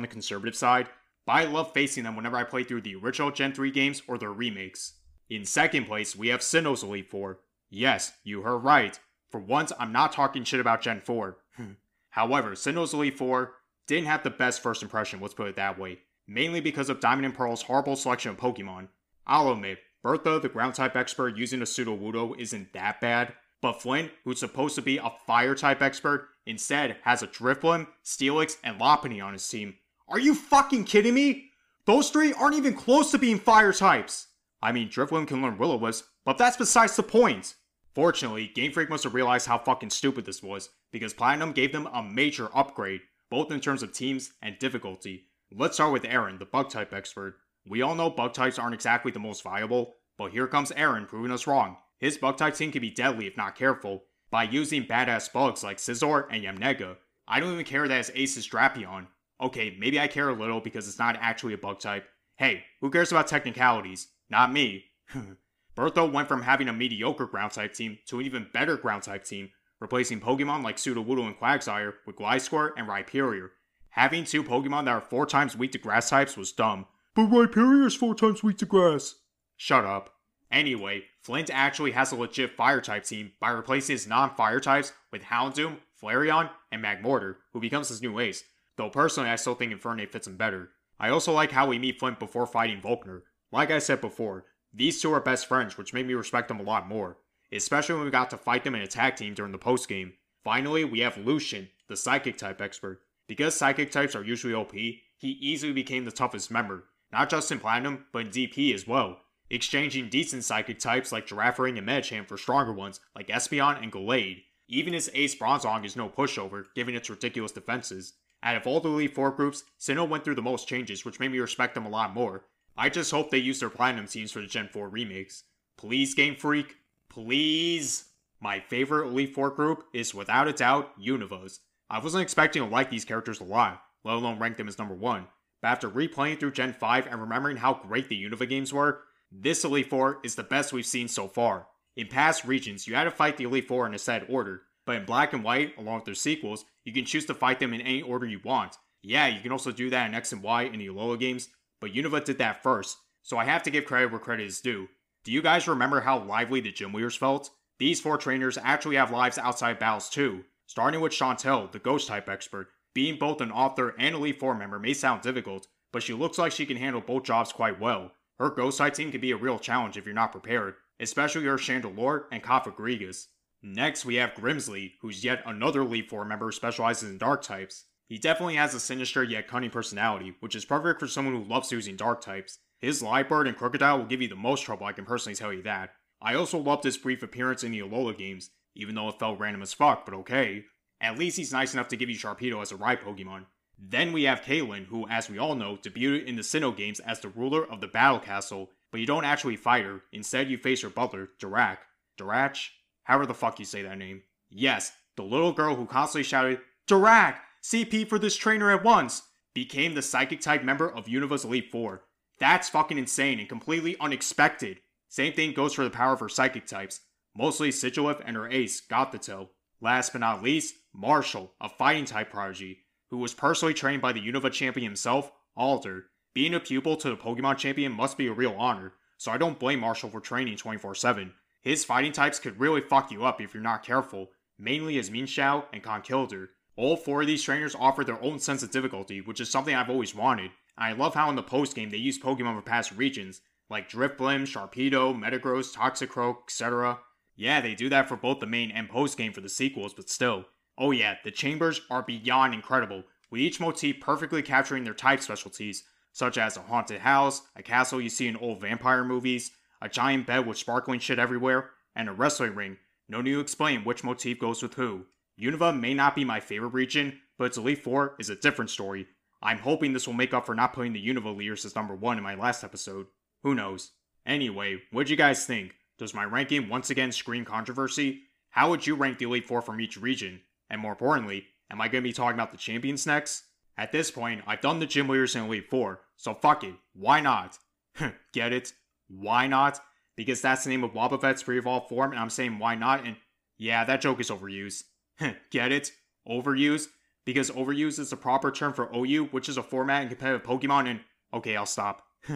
the 0.00 0.08
conservative 0.08 0.56
side, 0.56 0.88
but 1.26 1.32
I 1.32 1.44
love 1.44 1.72
facing 1.74 2.04
them 2.04 2.16
whenever 2.16 2.36
I 2.36 2.44
play 2.44 2.64
through 2.64 2.82
the 2.82 2.96
original 2.96 3.30
Gen 3.30 3.52
3 3.52 3.70
games 3.70 4.02
or 4.08 4.16
their 4.16 4.32
remakes. 4.32 4.94
In 5.28 5.44
second 5.44 5.86
place, 5.86 6.16
we 6.16 6.28
have 6.28 6.40
Sinnoh's 6.40 6.82
Elite 6.82 7.10
Four. 7.10 7.40
Yes, 7.68 8.12
you 8.24 8.42
heard 8.42 8.58
right. 8.58 8.98
For 9.30 9.38
once, 9.38 9.72
I'm 9.78 9.92
not 9.92 10.12
talking 10.12 10.44
shit 10.44 10.60
about 10.60 10.80
Gen 10.80 11.00
4. 11.00 11.36
However, 12.10 12.52
Sinnoh's 12.52 12.94
Elite 12.94 13.18
Four 13.18 13.52
didn't 13.86 14.06
have 14.06 14.22
the 14.22 14.30
best 14.30 14.62
first 14.62 14.82
impression, 14.82 15.20
let's 15.20 15.34
put 15.34 15.48
it 15.48 15.56
that 15.56 15.78
way, 15.78 15.98
mainly 16.26 16.60
because 16.60 16.88
of 16.88 17.00
Diamond 17.00 17.26
and 17.26 17.34
Pearl's 17.34 17.62
horrible 17.62 17.96
selection 17.96 18.30
of 18.30 18.38
Pokemon. 18.38 18.88
I'll 19.26 19.52
admit, 19.52 19.78
Bertha, 20.02 20.38
the 20.40 20.48
ground 20.48 20.74
type 20.74 20.96
expert 20.96 21.36
using 21.36 21.60
a 21.60 21.64
Sudowoodo, 21.64 22.38
isn't 22.38 22.72
that 22.72 23.00
bad, 23.00 23.34
but 23.60 23.82
Flint, 23.82 24.10
who's 24.24 24.40
supposed 24.40 24.74
to 24.76 24.82
be 24.82 24.96
a 24.96 25.12
fire 25.26 25.54
type 25.54 25.82
expert, 25.82 26.28
instead 26.46 26.96
has 27.02 27.22
a 27.22 27.26
Drifblim, 27.26 27.86
Steelix, 28.04 28.56
and 28.64 28.80
Lopunny 28.80 29.22
on 29.22 29.34
his 29.34 29.46
team. 29.46 29.74
Are 30.08 30.18
you 30.18 30.34
fucking 30.34 30.84
kidding 30.84 31.14
me? 31.14 31.50
Those 31.84 32.10
three 32.10 32.32
aren't 32.32 32.56
even 32.56 32.74
close 32.74 33.10
to 33.10 33.18
being 33.18 33.38
fire 33.38 33.72
types! 33.72 34.28
I 34.62 34.72
mean, 34.72 34.88
Drifblim 34.88 35.26
can 35.26 35.42
learn 35.42 35.58
Will-O-Wisp, 35.58 36.04
but 36.24 36.38
that's 36.38 36.56
besides 36.56 36.96
the 36.96 37.02
point! 37.02 37.54
Fortunately, 37.94 38.48
Game 38.54 38.72
Freak 38.72 38.88
must 38.88 39.04
have 39.04 39.14
realized 39.14 39.46
how 39.46 39.58
fucking 39.58 39.90
stupid 39.90 40.24
this 40.24 40.42
was, 40.42 40.70
because 40.92 41.12
Platinum 41.12 41.52
gave 41.52 41.72
them 41.72 41.88
a 41.92 42.02
major 42.02 42.48
upgrade, 42.54 43.00
both 43.30 43.50
in 43.50 43.60
terms 43.60 43.82
of 43.82 43.92
teams 43.92 44.32
and 44.40 44.58
difficulty. 44.58 45.26
Let's 45.52 45.74
start 45.74 45.92
with 45.92 46.04
Aaron, 46.04 46.38
the 46.38 46.44
bug 46.44 46.70
type 46.70 46.92
expert. 46.92 47.36
We 47.70 47.82
all 47.82 47.94
know 47.94 48.10
bug 48.10 48.34
types 48.34 48.58
aren't 48.58 48.74
exactly 48.74 49.12
the 49.12 49.20
most 49.20 49.44
viable, 49.44 49.94
but 50.18 50.32
here 50.32 50.48
comes 50.48 50.72
Aaron 50.72 51.06
proving 51.06 51.30
us 51.30 51.46
wrong. 51.46 51.76
His 51.98 52.18
bug 52.18 52.36
type 52.36 52.56
team 52.56 52.72
can 52.72 52.80
be 52.80 52.90
deadly 52.90 53.28
if 53.28 53.36
not 53.36 53.54
careful, 53.54 54.02
by 54.28 54.42
using 54.42 54.86
badass 54.86 55.32
bugs 55.32 55.62
like 55.62 55.76
Scizor 55.76 56.26
and 56.32 56.42
Yanmega. 56.42 56.96
I 57.28 57.38
don't 57.38 57.52
even 57.52 57.64
care 57.64 57.86
that 57.86 57.96
his 57.96 58.10
ace 58.16 58.36
is 58.36 58.48
Drapion. 58.48 59.06
Okay, 59.40 59.76
maybe 59.78 60.00
I 60.00 60.08
care 60.08 60.28
a 60.28 60.34
little 60.34 60.60
because 60.60 60.88
it's 60.88 60.98
not 60.98 61.16
actually 61.20 61.54
a 61.54 61.58
bug 61.58 61.78
type. 61.78 62.08
Hey, 62.36 62.64
who 62.80 62.90
cares 62.90 63.12
about 63.12 63.28
technicalities? 63.28 64.08
Not 64.28 64.52
me. 64.52 64.86
Bertha 65.76 66.04
went 66.04 66.26
from 66.26 66.42
having 66.42 66.68
a 66.68 66.72
mediocre 66.72 67.26
ground 67.26 67.52
type 67.52 67.72
team 67.72 67.98
to 68.08 68.18
an 68.18 68.26
even 68.26 68.48
better 68.52 68.76
ground 68.76 69.04
type 69.04 69.22
team, 69.22 69.50
replacing 69.78 70.20
Pokemon 70.20 70.64
like 70.64 70.76
Sudowoodo 70.76 71.24
and 71.24 71.38
Quagsire 71.38 71.92
with 72.04 72.16
Gliscor 72.16 72.72
and 72.76 72.88
Rhyperior. 72.88 73.50
Having 73.90 74.24
two 74.24 74.42
Pokemon 74.42 74.86
that 74.86 74.90
are 74.90 75.00
four 75.00 75.24
times 75.24 75.56
weak 75.56 75.70
to 75.70 75.78
grass 75.78 76.10
types 76.10 76.36
was 76.36 76.50
dumb. 76.50 76.86
But 77.26 77.56
is 77.56 77.94
four 77.94 78.14
times 78.14 78.42
weak 78.42 78.58
to 78.58 78.66
grass. 78.66 79.16
Shut 79.56 79.84
up. 79.84 80.14
Anyway, 80.50 81.04
Flint 81.22 81.50
actually 81.52 81.92
has 81.92 82.12
a 82.12 82.16
legit 82.16 82.56
fire 82.56 82.80
type 82.80 83.04
team 83.04 83.32
by 83.40 83.50
replacing 83.50 83.94
his 83.94 84.06
non 84.06 84.34
fire 84.34 84.60
types 84.60 84.92
with 85.12 85.22
Houndoom, 85.22 85.76
Flareon, 86.02 86.50
and 86.72 86.82
Magmortar, 86.82 87.36
who 87.52 87.60
becomes 87.60 87.88
his 87.88 88.02
new 88.02 88.18
ace, 88.18 88.42
though 88.76 88.90
personally 88.90 89.30
I 89.30 89.36
still 89.36 89.54
think 89.54 89.72
Infernape 89.72 90.10
fits 90.10 90.26
him 90.26 90.36
better. 90.36 90.70
I 90.98 91.10
also 91.10 91.32
like 91.32 91.52
how 91.52 91.66
we 91.66 91.78
meet 91.78 91.98
Flint 91.98 92.18
before 92.18 92.46
fighting 92.46 92.80
Volkner. 92.80 93.22
Like 93.52 93.70
I 93.70 93.78
said 93.78 94.00
before, 94.00 94.46
these 94.72 95.00
two 95.00 95.12
are 95.12 95.20
best 95.20 95.46
friends, 95.46 95.76
which 95.76 95.92
made 95.92 96.06
me 96.06 96.14
respect 96.14 96.48
them 96.48 96.60
a 96.60 96.64
lot 96.64 96.88
more, 96.88 97.18
especially 97.52 97.96
when 97.96 98.04
we 98.04 98.10
got 98.10 98.30
to 98.30 98.36
fight 98.36 98.64
them 98.64 98.74
in 98.74 98.82
a 98.82 98.86
tag 98.86 99.16
team 99.16 99.34
during 99.34 99.52
the 99.52 99.58
post 99.58 99.88
game. 99.88 100.14
Finally, 100.42 100.84
we 100.84 101.00
have 101.00 101.16
Lucian, 101.18 101.68
the 101.88 101.96
Psychic 101.96 102.38
type 102.38 102.60
expert. 102.60 103.02
Because 103.26 103.54
Psychic 103.54 103.90
types 103.90 104.16
are 104.16 104.24
usually 104.24 104.54
OP, 104.54 104.72
he 104.72 104.98
easily 105.22 105.72
became 105.72 106.04
the 106.04 106.10
toughest 106.10 106.50
member, 106.50 106.84
not 107.12 107.30
just 107.30 107.50
in 107.50 107.60
Platinum, 107.60 108.06
but 108.12 108.26
in 108.26 108.28
DP 108.28 108.74
as 108.74 108.86
well, 108.86 109.18
exchanging 109.48 110.08
decent 110.08 110.44
Psychic 110.44 110.78
types 110.78 111.12
like 111.12 111.26
Girafarig 111.26 111.76
and 111.76 111.86
Medicham 111.86 112.26
for 112.26 112.36
stronger 112.36 112.72
ones 112.72 113.00
like 113.14 113.28
Espeon 113.28 113.82
and 113.82 113.92
Gallade. 113.92 114.42
Even 114.68 114.94
its 114.94 115.10
ace 115.14 115.34
Bronzong 115.34 115.84
is 115.84 115.96
no 115.96 116.08
pushover, 116.08 116.64
given 116.74 116.94
its 116.94 117.10
ridiculous 117.10 117.52
defenses. 117.52 118.14
Out 118.42 118.56
of 118.56 118.66
all 118.66 118.80
the 118.80 118.88
Elite 118.88 119.14
Four 119.14 119.32
groups, 119.32 119.64
Sinnoh 119.78 120.08
went 120.08 120.24
through 120.24 120.36
the 120.36 120.42
most 120.42 120.68
changes, 120.68 121.04
which 121.04 121.20
made 121.20 121.32
me 121.32 121.40
respect 121.40 121.74
them 121.74 121.86
a 121.86 121.90
lot 121.90 122.14
more, 122.14 122.44
I 122.76 122.88
just 122.88 123.10
hope 123.10 123.30
they 123.30 123.38
use 123.38 123.60
their 123.60 123.68
Platinum 123.68 124.06
teams 124.06 124.32
for 124.32 124.40
the 124.40 124.46
Gen 124.46 124.68
4 124.72 124.88
remakes. 124.88 125.44
Please, 125.76 126.14
Game 126.14 126.34
Freak. 126.34 126.76
Please. 127.10 128.06
My 128.40 128.58
favorite 128.58 129.08
Elite 129.08 129.34
Four 129.34 129.50
group 129.50 129.84
is 129.92 130.14
without 130.14 130.48
a 130.48 130.52
doubt 130.54 130.98
Unova's. 130.98 131.60
I 131.90 131.98
wasn't 131.98 132.22
expecting 132.22 132.62
to 132.62 132.68
like 132.68 132.88
these 132.88 133.04
characters 133.04 133.40
a 133.40 133.44
lot, 133.44 133.82
let 134.02 134.14
alone 134.14 134.38
rank 134.38 134.56
them 134.56 134.68
as 134.68 134.78
number 134.78 134.94
one. 134.94 135.26
But 135.62 135.68
after 135.68 135.90
replaying 135.90 136.40
through 136.40 136.52
Gen 136.52 136.72
5 136.72 137.06
and 137.06 137.20
remembering 137.20 137.58
how 137.58 137.74
great 137.74 138.08
the 138.08 138.22
Unova 138.22 138.48
games 138.48 138.72
were, 138.72 139.02
this 139.30 139.64
Elite 139.64 139.90
Four 139.90 140.18
is 140.24 140.34
the 140.34 140.42
best 140.42 140.72
we've 140.72 140.86
seen 140.86 141.08
so 141.08 141.28
far. 141.28 141.68
In 141.96 142.08
past 142.08 142.44
regions, 142.44 142.86
you 142.86 142.94
had 142.94 143.04
to 143.04 143.10
fight 143.10 143.36
the 143.36 143.44
Elite 143.44 143.68
Four 143.68 143.86
in 143.86 143.94
a 143.94 143.98
set 143.98 144.28
order, 144.28 144.62
but 144.86 144.96
in 144.96 145.04
Black 145.04 145.32
and 145.32 145.44
White, 145.44 145.76
along 145.78 145.96
with 145.96 146.04
their 146.06 146.14
sequels, 146.14 146.64
you 146.84 146.92
can 146.92 147.04
choose 147.04 147.26
to 147.26 147.34
fight 147.34 147.60
them 147.60 147.74
in 147.74 147.80
any 147.80 148.02
order 148.02 148.26
you 148.26 148.40
want. 148.42 148.76
Yeah, 149.02 149.28
you 149.28 149.40
can 149.40 149.52
also 149.52 149.70
do 149.70 149.90
that 149.90 150.08
in 150.08 150.14
X 150.14 150.32
and 150.32 150.42
Y 150.42 150.64
in 150.64 150.78
the 150.78 150.88
Alola 150.88 151.18
games, 151.18 151.48
but 151.80 151.92
Unova 151.92 152.24
did 152.24 152.38
that 152.38 152.62
first, 152.62 152.98
so 153.22 153.38
I 153.38 153.44
have 153.44 153.62
to 153.64 153.70
give 153.70 153.84
credit 153.84 154.10
where 154.10 154.20
credit 154.20 154.46
is 154.46 154.60
due. 154.60 154.88
Do 155.24 155.32
you 155.32 155.42
guys 155.42 155.68
remember 155.68 156.00
how 156.00 156.18
lively 156.18 156.60
the 156.60 156.72
gym 156.72 156.92
leaders 156.92 157.16
felt? 157.16 157.50
These 157.78 158.00
four 158.00 158.18
trainers 158.18 158.58
actually 158.62 158.96
have 158.96 159.10
lives 159.10 159.38
outside 159.38 159.78
battles 159.78 160.10
too, 160.10 160.44
starting 160.66 161.00
with 161.00 161.12
Shauntal, 161.12 161.70
the 161.70 161.78
ghost 161.78 162.08
type 162.08 162.28
expert. 162.28 162.68
Being 162.94 163.18
both 163.18 163.40
an 163.40 163.52
author 163.52 163.94
and 163.98 164.14
a 164.14 164.18
Elite 164.18 164.40
Four 164.40 164.54
member 164.54 164.78
may 164.78 164.94
sound 164.94 165.22
difficult, 165.22 165.68
but 165.92 166.02
she 166.02 166.12
looks 166.12 166.38
like 166.38 166.52
she 166.52 166.66
can 166.66 166.76
handle 166.76 167.00
both 167.00 167.24
jobs 167.24 167.52
quite 167.52 167.80
well. 167.80 168.12
Her 168.38 168.50
ghost 168.50 168.78
type 168.78 168.94
team 168.94 169.12
can 169.12 169.20
be 169.20 169.32
a 169.32 169.36
real 169.36 169.58
challenge 169.58 169.96
if 169.96 170.06
you're 170.06 170.14
not 170.14 170.32
prepared, 170.32 170.74
especially 170.98 171.44
her 171.44 171.56
Chandelure 171.56 172.24
and 172.32 172.42
Cofagrigus. 172.42 173.26
Next, 173.62 174.04
we 174.04 174.14
have 174.16 174.34
Grimsley, 174.34 174.92
who's 175.02 175.22
yet 175.22 175.42
another 175.44 175.82
Elite 175.82 176.08
Four 176.08 176.24
member 176.24 176.46
who 176.46 176.52
specializes 176.52 177.10
in 177.10 177.18
dark 177.18 177.42
types. 177.42 177.84
He 178.08 178.18
definitely 178.18 178.56
has 178.56 178.74
a 178.74 178.80
sinister 178.80 179.22
yet 179.22 179.46
cunning 179.46 179.70
personality, 179.70 180.34
which 180.40 180.56
is 180.56 180.64
perfect 180.64 180.98
for 180.98 181.06
someone 181.06 181.34
who 181.34 181.44
loves 181.44 181.70
using 181.70 181.96
dark 181.96 182.20
types. 182.20 182.58
His 182.80 183.02
Liepard 183.02 183.46
and 183.46 183.56
Krookodile 183.56 183.98
will 183.98 184.06
give 184.06 184.22
you 184.22 184.28
the 184.28 184.34
most 184.34 184.64
trouble, 184.64 184.86
I 184.86 184.92
can 184.92 185.04
personally 185.04 185.36
tell 185.36 185.52
you 185.52 185.62
that. 185.62 185.90
I 186.20 186.34
also 186.34 186.58
loved 186.58 186.84
his 186.84 186.98
brief 186.98 187.22
appearance 187.22 187.62
in 187.62 187.72
the 187.72 187.80
Alola 187.80 188.16
games, 188.16 188.50
even 188.74 188.94
though 188.94 189.08
it 189.10 189.18
felt 189.18 189.38
random 189.38 189.62
as 189.62 189.74
fuck, 189.74 190.04
but 190.06 190.14
okay. 190.14 190.64
At 191.00 191.18
least 191.18 191.36
he's 191.36 191.52
nice 191.52 191.72
enough 191.72 191.88
to 191.88 191.96
give 191.96 192.10
you 192.10 192.16
Sharpedo 192.16 192.60
as 192.60 192.72
a 192.72 192.76
ride 192.76 193.00
Pokemon. 193.00 193.46
Then 193.78 194.12
we 194.12 194.24
have 194.24 194.42
Caitlin, 194.42 194.86
who, 194.86 195.08
as 195.08 195.30
we 195.30 195.38
all 195.38 195.54
know, 195.54 195.76
debuted 195.76 196.26
in 196.26 196.36
the 196.36 196.42
Sinnoh 196.42 196.76
games 196.76 197.00
as 197.00 197.20
the 197.20 197.28
ruler 197.28 197.64
of 197.70 197.80
the 197.80 197.88
Battle 197.88 198.18
Castle, 198.18 198.70
but 198.92 199.00
you 199.00 199.06
don't 199.06 199.24
actually 199.24 199.56
fight 199.56 199.84
her, 199.84 200.02
instead 200.12 200.50
you 200.50 200.58
face 200.58 200.82
her 200.82 200.90
butler, 200.90 201.30
Dirac. 201.40 201.78
Dirach? 202.18 202.68
However 203.04 203.24
the 203.24 203.34
fuck 203.34 203.58
you 203.58 203.64
say 203.64 203.82
that 203.82 203.96
name. 203.96 204.22
Yes, 204.50 204.92
the 205.16 205.22
little 205.22 205.52
girl 205.52 205.76
who 205.76 205.86
constantly 205.86 206.24
shouted, 206.24 206.60
Dirac! 206.86 207.36
CP 207.62 208.08
for 208.08 208.18
this 208.18 208.36
trainer 208.36 208.70
at 208.70 208.84
once, 208.84 209.22
became 209.54 209.94
the 209.94 210.02
psychic 210.02 210.40
type 210.40 210.62
member 210.62 210.90
of 210.90 211.06
Unova's 211.06 211.44
Elite 211.44 211.70
Four. 211.70 212.02
That's 212.38 212.68
fucking 212.68 212.98
insane 212.98 213.38
and 213.38 213.48
completely 213.48 213.96
unexpected. 213.98 214.80
Same 215.08 215.32
thing 215.32 215.52
goes 215.52 215.74
for 215.74 215.84
the 215.84 215.90
power 215.90 216.12
of 216.12 216.20
her 216.20 216.28
psychic 216.28 216.66
types, 216.66 217.00
mostly 217.36 217.70
Sigilyph 217.70 218.22
and 218.24 218.36
her 218.36 218.48
ace, 218.48 218.80
Gothitelle. 218.80 219.48
Last 219.80 220.12
but 220.12 220.20
not 220.20 220.42
least, 220.42 220.74
Marshall, 220.92 221.52
a 221.60 221.68
fighting 221.68 222.04
type 222.04 222.30
prodigy, 222.30 222.80
who 223.10 223.18
was 223.18 223.34
personally 223.34 223.74
trained 223.74 224.02
by 224.02 224.12
the 224.12 224.20
Unova 224.20 224.52
champion 224.52 224.84
himself, 224.84 225.32
Alder. 225.56 226.06
Being 226.34 226.54
a 226.54 226.60
pupil 226.60 226.96
to 226.96 227.10
the 227.10 227.16
Pokemon 227.16 227.58
champion 227.58 227.92
must 227.92 228.16
be 228.16 228.26
a 228.26 228.32
real 228.32 228.54
honor, 228.56 228.92
so 229.16 229.32
I 229.32 229.38
don't 229.38 229.58
blame 229.58 229.80
Marshall 229.80 230.10
for 230.10 230.20
training 230.20 230.56
24 230.56 230.94
7. 230.94 231.32
His 231.60 231.84
fighting 231.84 232.12
types 232.12 232.38
could 232.38 232.60
really 232.60 232.80
fuck 232.80 233.10
you 233.10 233.24
up 233.24 233.40
if 233.40 233.52
you're 233.52 233.62
not 233.62 233.84
careful, 233.84 234.30
mainly 234.58 234.94
his 234.94 235.10
Mienshao 235.10 235.64
and 235.72 235.82
Conkeldurr. 235.82 236.48
All 236.76 236.96
four 236.96 237.22
of 237.22 237.26
these 237.26 237.42
trainers 237.42 237.74
offer 237.74 238.04
their 238.04 238.22
own 238.22 238.38
sense 238.38 238.62
of 238.62 238.70
difficulty, 238.70 239.20
which 239.20 239.40
is 239.40 239.50
something 239.50 239.74
I've 239.74 239.90
always 239.90 240.14
wanted. 240.14 240.52
I 240.78 240.92
love 240.92 241.14
how 241.14 241.28
in 241.28 241.36
the 241.36 241.42
post 241.42 241.74
game 241.74 241.90
they 241.90 241.98
use 241.98 242.18
Pokemon 242.18 242.54
from 242.54 242.62
past 242.62 242.92
regions, 242.92 243.42
like 243.68 243.90
Drifblim, 243.90 244.46
Sharpedo, 244.46 245.14
Metagross, 245.14 245.74
Toxicroak, 245.74 246.44
etc. 246.44 247.00
Yeah, 247.40 247.62
they 247.62 247.74
do 247.74 247.88
that 247.88 248.06
for 248.06 248.16
both 248.16 248.40
the 248.40 248.46
main 248.46 248.70
and 248.70 248.86
post 248.86 249.16
game 249.16 249.32
for 249.32 249.40
the 249.40 249.48
sequels, 249.48 249.94
but 249.94 250.10
still. 250.10 250.44
Oh 250.76 250.90
yeah, 250.90 251.14
the 251.24 251.30
chambers 251.30 251.80
are 251.88 252.02
beyond 252.02 252.52
incredible, 252.52 253.04
with 253.30 253.40
each 253.40 253.58
motif 253.58 253.98
perfectly 253.98 254.42
capturing 254.42 254.84
their 254.84 254.92
type 254.92 255.22
specialties, 255.22 255.84
such 256.12 256.36
as 256.36 256.58
a 256.58 256.60
haunted 256.60 257.00
house, 257.00 257.40
a 257.56 257.62
castle 257.62 257.98
you 257.98 258.10
see 258.10 258.28
in 258.28 258.36
old 258.36 258.60
vampire 258.60 259.04
movies, 259.04 259.52
a 259.80 259.88
giant 259.88 260.26
bed 260.26 260.46
with 260.46 260.58
sparkling 260.58 261.00
shit 261.00 261.18
everywhere, 261.18 261.70
and 261.96 262.10
a 262.10 262.12
wrestling 262.12 262.54
ring. 262.54 262.76
No 263.08 263.22
need 263.22 263.32
to 263.32 263.40
explain 263.40 263.84
which 263.84 264.04
motif 264.04 264.38
goes 264.38 264.62
with 264.62 264.74
who. 264.74 265.06
Unova 265.40 265.74
may 265.74 265.94
not 265.94 266.14
be 266.14 266.26
my 266.26 266.40
favorite 266.40 266.74
region, 266.74 267.20
but 267.38 267.44
its 267.44 267.56
Elite 267.56 267.82
Four 267.82 268.16
is 268.18 268.28
a 268.28 268.36
different 268.36 268.70
story. 268.70 269.06
I'm 269.40 269.60
hoping 269.60 269.94
this 269.94 270.06
will 270.06 270.12
make 270.12 270.34
up 270.34 270.44
for 270.44 270.54
not 270.54 270.74
putting 270.74 270.92
the 270.92 271.08
Unova 271.08 271.34
leaders 271.34 271.64
as 271.64 271.74
number 271.74 271.94
one 271.94 272.18
in 272.18 272.22
my 272.22 272.34
last 272.34 272.62
episode. 272.64 273.06
Who 273.44 273.54
knows? 273.54 273.92
Anyway, 274.26 274.82
what'd 274.92 275.08
you 275.08 275.16
guys 275.16 275.46
think? 275.46 275.74
Does 276.00 276.14
my 276.14 276.24
ranking 276.24 276.68
once 276.68 276.90
again 276.90 277.12
scream 277.12 277.44
controversy? 277.44 278.22
How 278.48 278.70
would 278.70 278.84
you 278.84 278.96
rank 278.96 279.18
the 279.18 279.26
Elite 279.26 279.46
Four 279.46 279.62
from 279.62 279.80
each 279.80 279.96
region? 279.96 280.40
And 280.68 280.80
more 280.80 280.92
importantly, 280.92 281.46
Am 281.70 281.80
I 281.80 281.88
going 281.88 282.02
to 282.02 282.08
be 282.08 282.12
talking 282.12 282.34
about 282.34 282.50
the 282.50 282.58
champions 282.58 283.06
next? 283.06 283.44
At 283.76 283.92
this 283.92 284.10
point, 284.10 284.42
I've 284.46 284.60
done 284.60 284.80
the 284.80 284.86
gym 284.86 285.08
leaders 285.08 285.36
in 285.36 285.44
Elite 285.44 285.70
Four, 285.70 286.00
so 286.16 286.34
fuck 286.34 286.64
it. 286.64 286.74
Why 286.94 287.20
not? 287.20 287.58
Get 288.32 288.52
it? 288.52 288.72
Why 289.08 289.46
not? 289.46 289.80
Because 290.16 290.42
that's 290.42 290.64
the 290.64 290.70
name 290.70 290.84
of 290.84 290.92
Wobbuffet's 290.92 291.42
pre-evolved 291.42 291.88
form, 291.88 292.10
and 292.10 292.20
I'm 292.20 292.28
saying 292.28 292.58
why 292.58 292.74
not, 292.74 293.06
and 293.06 293.16
yeah, 293.56 293.84
that 293.84 294.00
joke 294.00 294.20
is 294.20 294.30
overused. 294.30 294.84
Get 295.50 295.72
it? 295.72 295.92
Overused? 296.28 296.88
Because 297.24 297.50
overused 297.50 297.98
is 297.98 298.10
the 298.10 298.16
proper 298.16 298.50
term 298.50 298.72
for 298.72 298.90
OU, 298.94 299.26
which 299.26 299.48
is 299.48 299.56
a 299.56 299.62
format 299.62 300.02
in 300.02 300.08
competitive 300.08 300.42
Pokemon, 300.42 300.88
and 300.88 301.00
okay, 301.32 301.56
I'll 301.56 301.66
stop. 301.66 302.02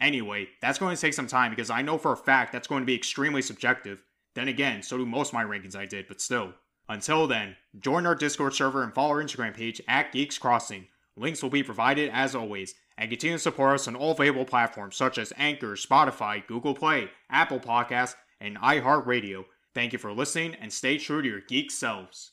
anyway, 0.00 0.48
that's 0.60 0.78
going 0.78 0.94
to 0.94 1.00
take 1.00 1.14
some 1.14 1.26
time 1.26 1.50
because 1.50 1.70
I 1.70 1.82
know 1.82 1.98
for 1.98 2.12
a 2.12 2.16
fact 2.16 2.52
that's 2.52 2.68
going 2.68 2.82
to 2.82 2.86
be 2.86 2.94
extremely 2.94 3.42
subjective. 3.42 4.02
Then 4.34 4.48
again, 4.48 4.82
so 4.82 4.96
do 4.96 5.06
most 5.06 5.28
of 5.28 5.34
my 5.34 5.44
rankings 5.44 5.76
I 5.76 5.86
did, 5.86 6.06
but 6.08 6.20
still. 6.20 6.54
Until 6.88 7.26
then, 7.26 7.56
join 7.78 8.06
our 8.06 8.14
Discord 8.14 8.54
server 8.54 8.82
and 8.82 8.92
follow 8.92 9.10
our 9.10 9.22
Instagram 9.22 9.54
page 9.54 9.80
at 9.86 10.12
Geeks 10.12 10.38
Crossing. 10.38 10.88
Links 11.16 11.42
will 11.42 11.50
be 11.50 11.62
provided 11.62 12.10
as 12.12 12.34
always, 12.34 12.74
and 12.96 13.10
continue 13.10 13.36
to 13.36 13.42
support 13.42 13.74
us 13.74 13.88
on 13.88 13.96
all 13.96 14.12
available 14.12 14.44
platforms 14.44 14.96
such 14.96 15.18
as 15.18 15.32
Anchor, 15.36 15.74
Spotify, 15.74 16.46
Google 16.46 16.74
Play, 16.74 17.10
Apple 17.30 17.60
Podcasts, 17.60 18.16
and 18.40 18.58
iHeartRadio. 18.58 19.44
Thank 19.74 19.92
you 19.92 19.98
for 19.98 20.12
listening 20.12 20.56
and 20.56 20.72
stay 20.72 20.98
true 20.98 21.22
to 21.22 21.28
your 21.28 21.40
geek 21.40 21.70
selves. 21.70 22.32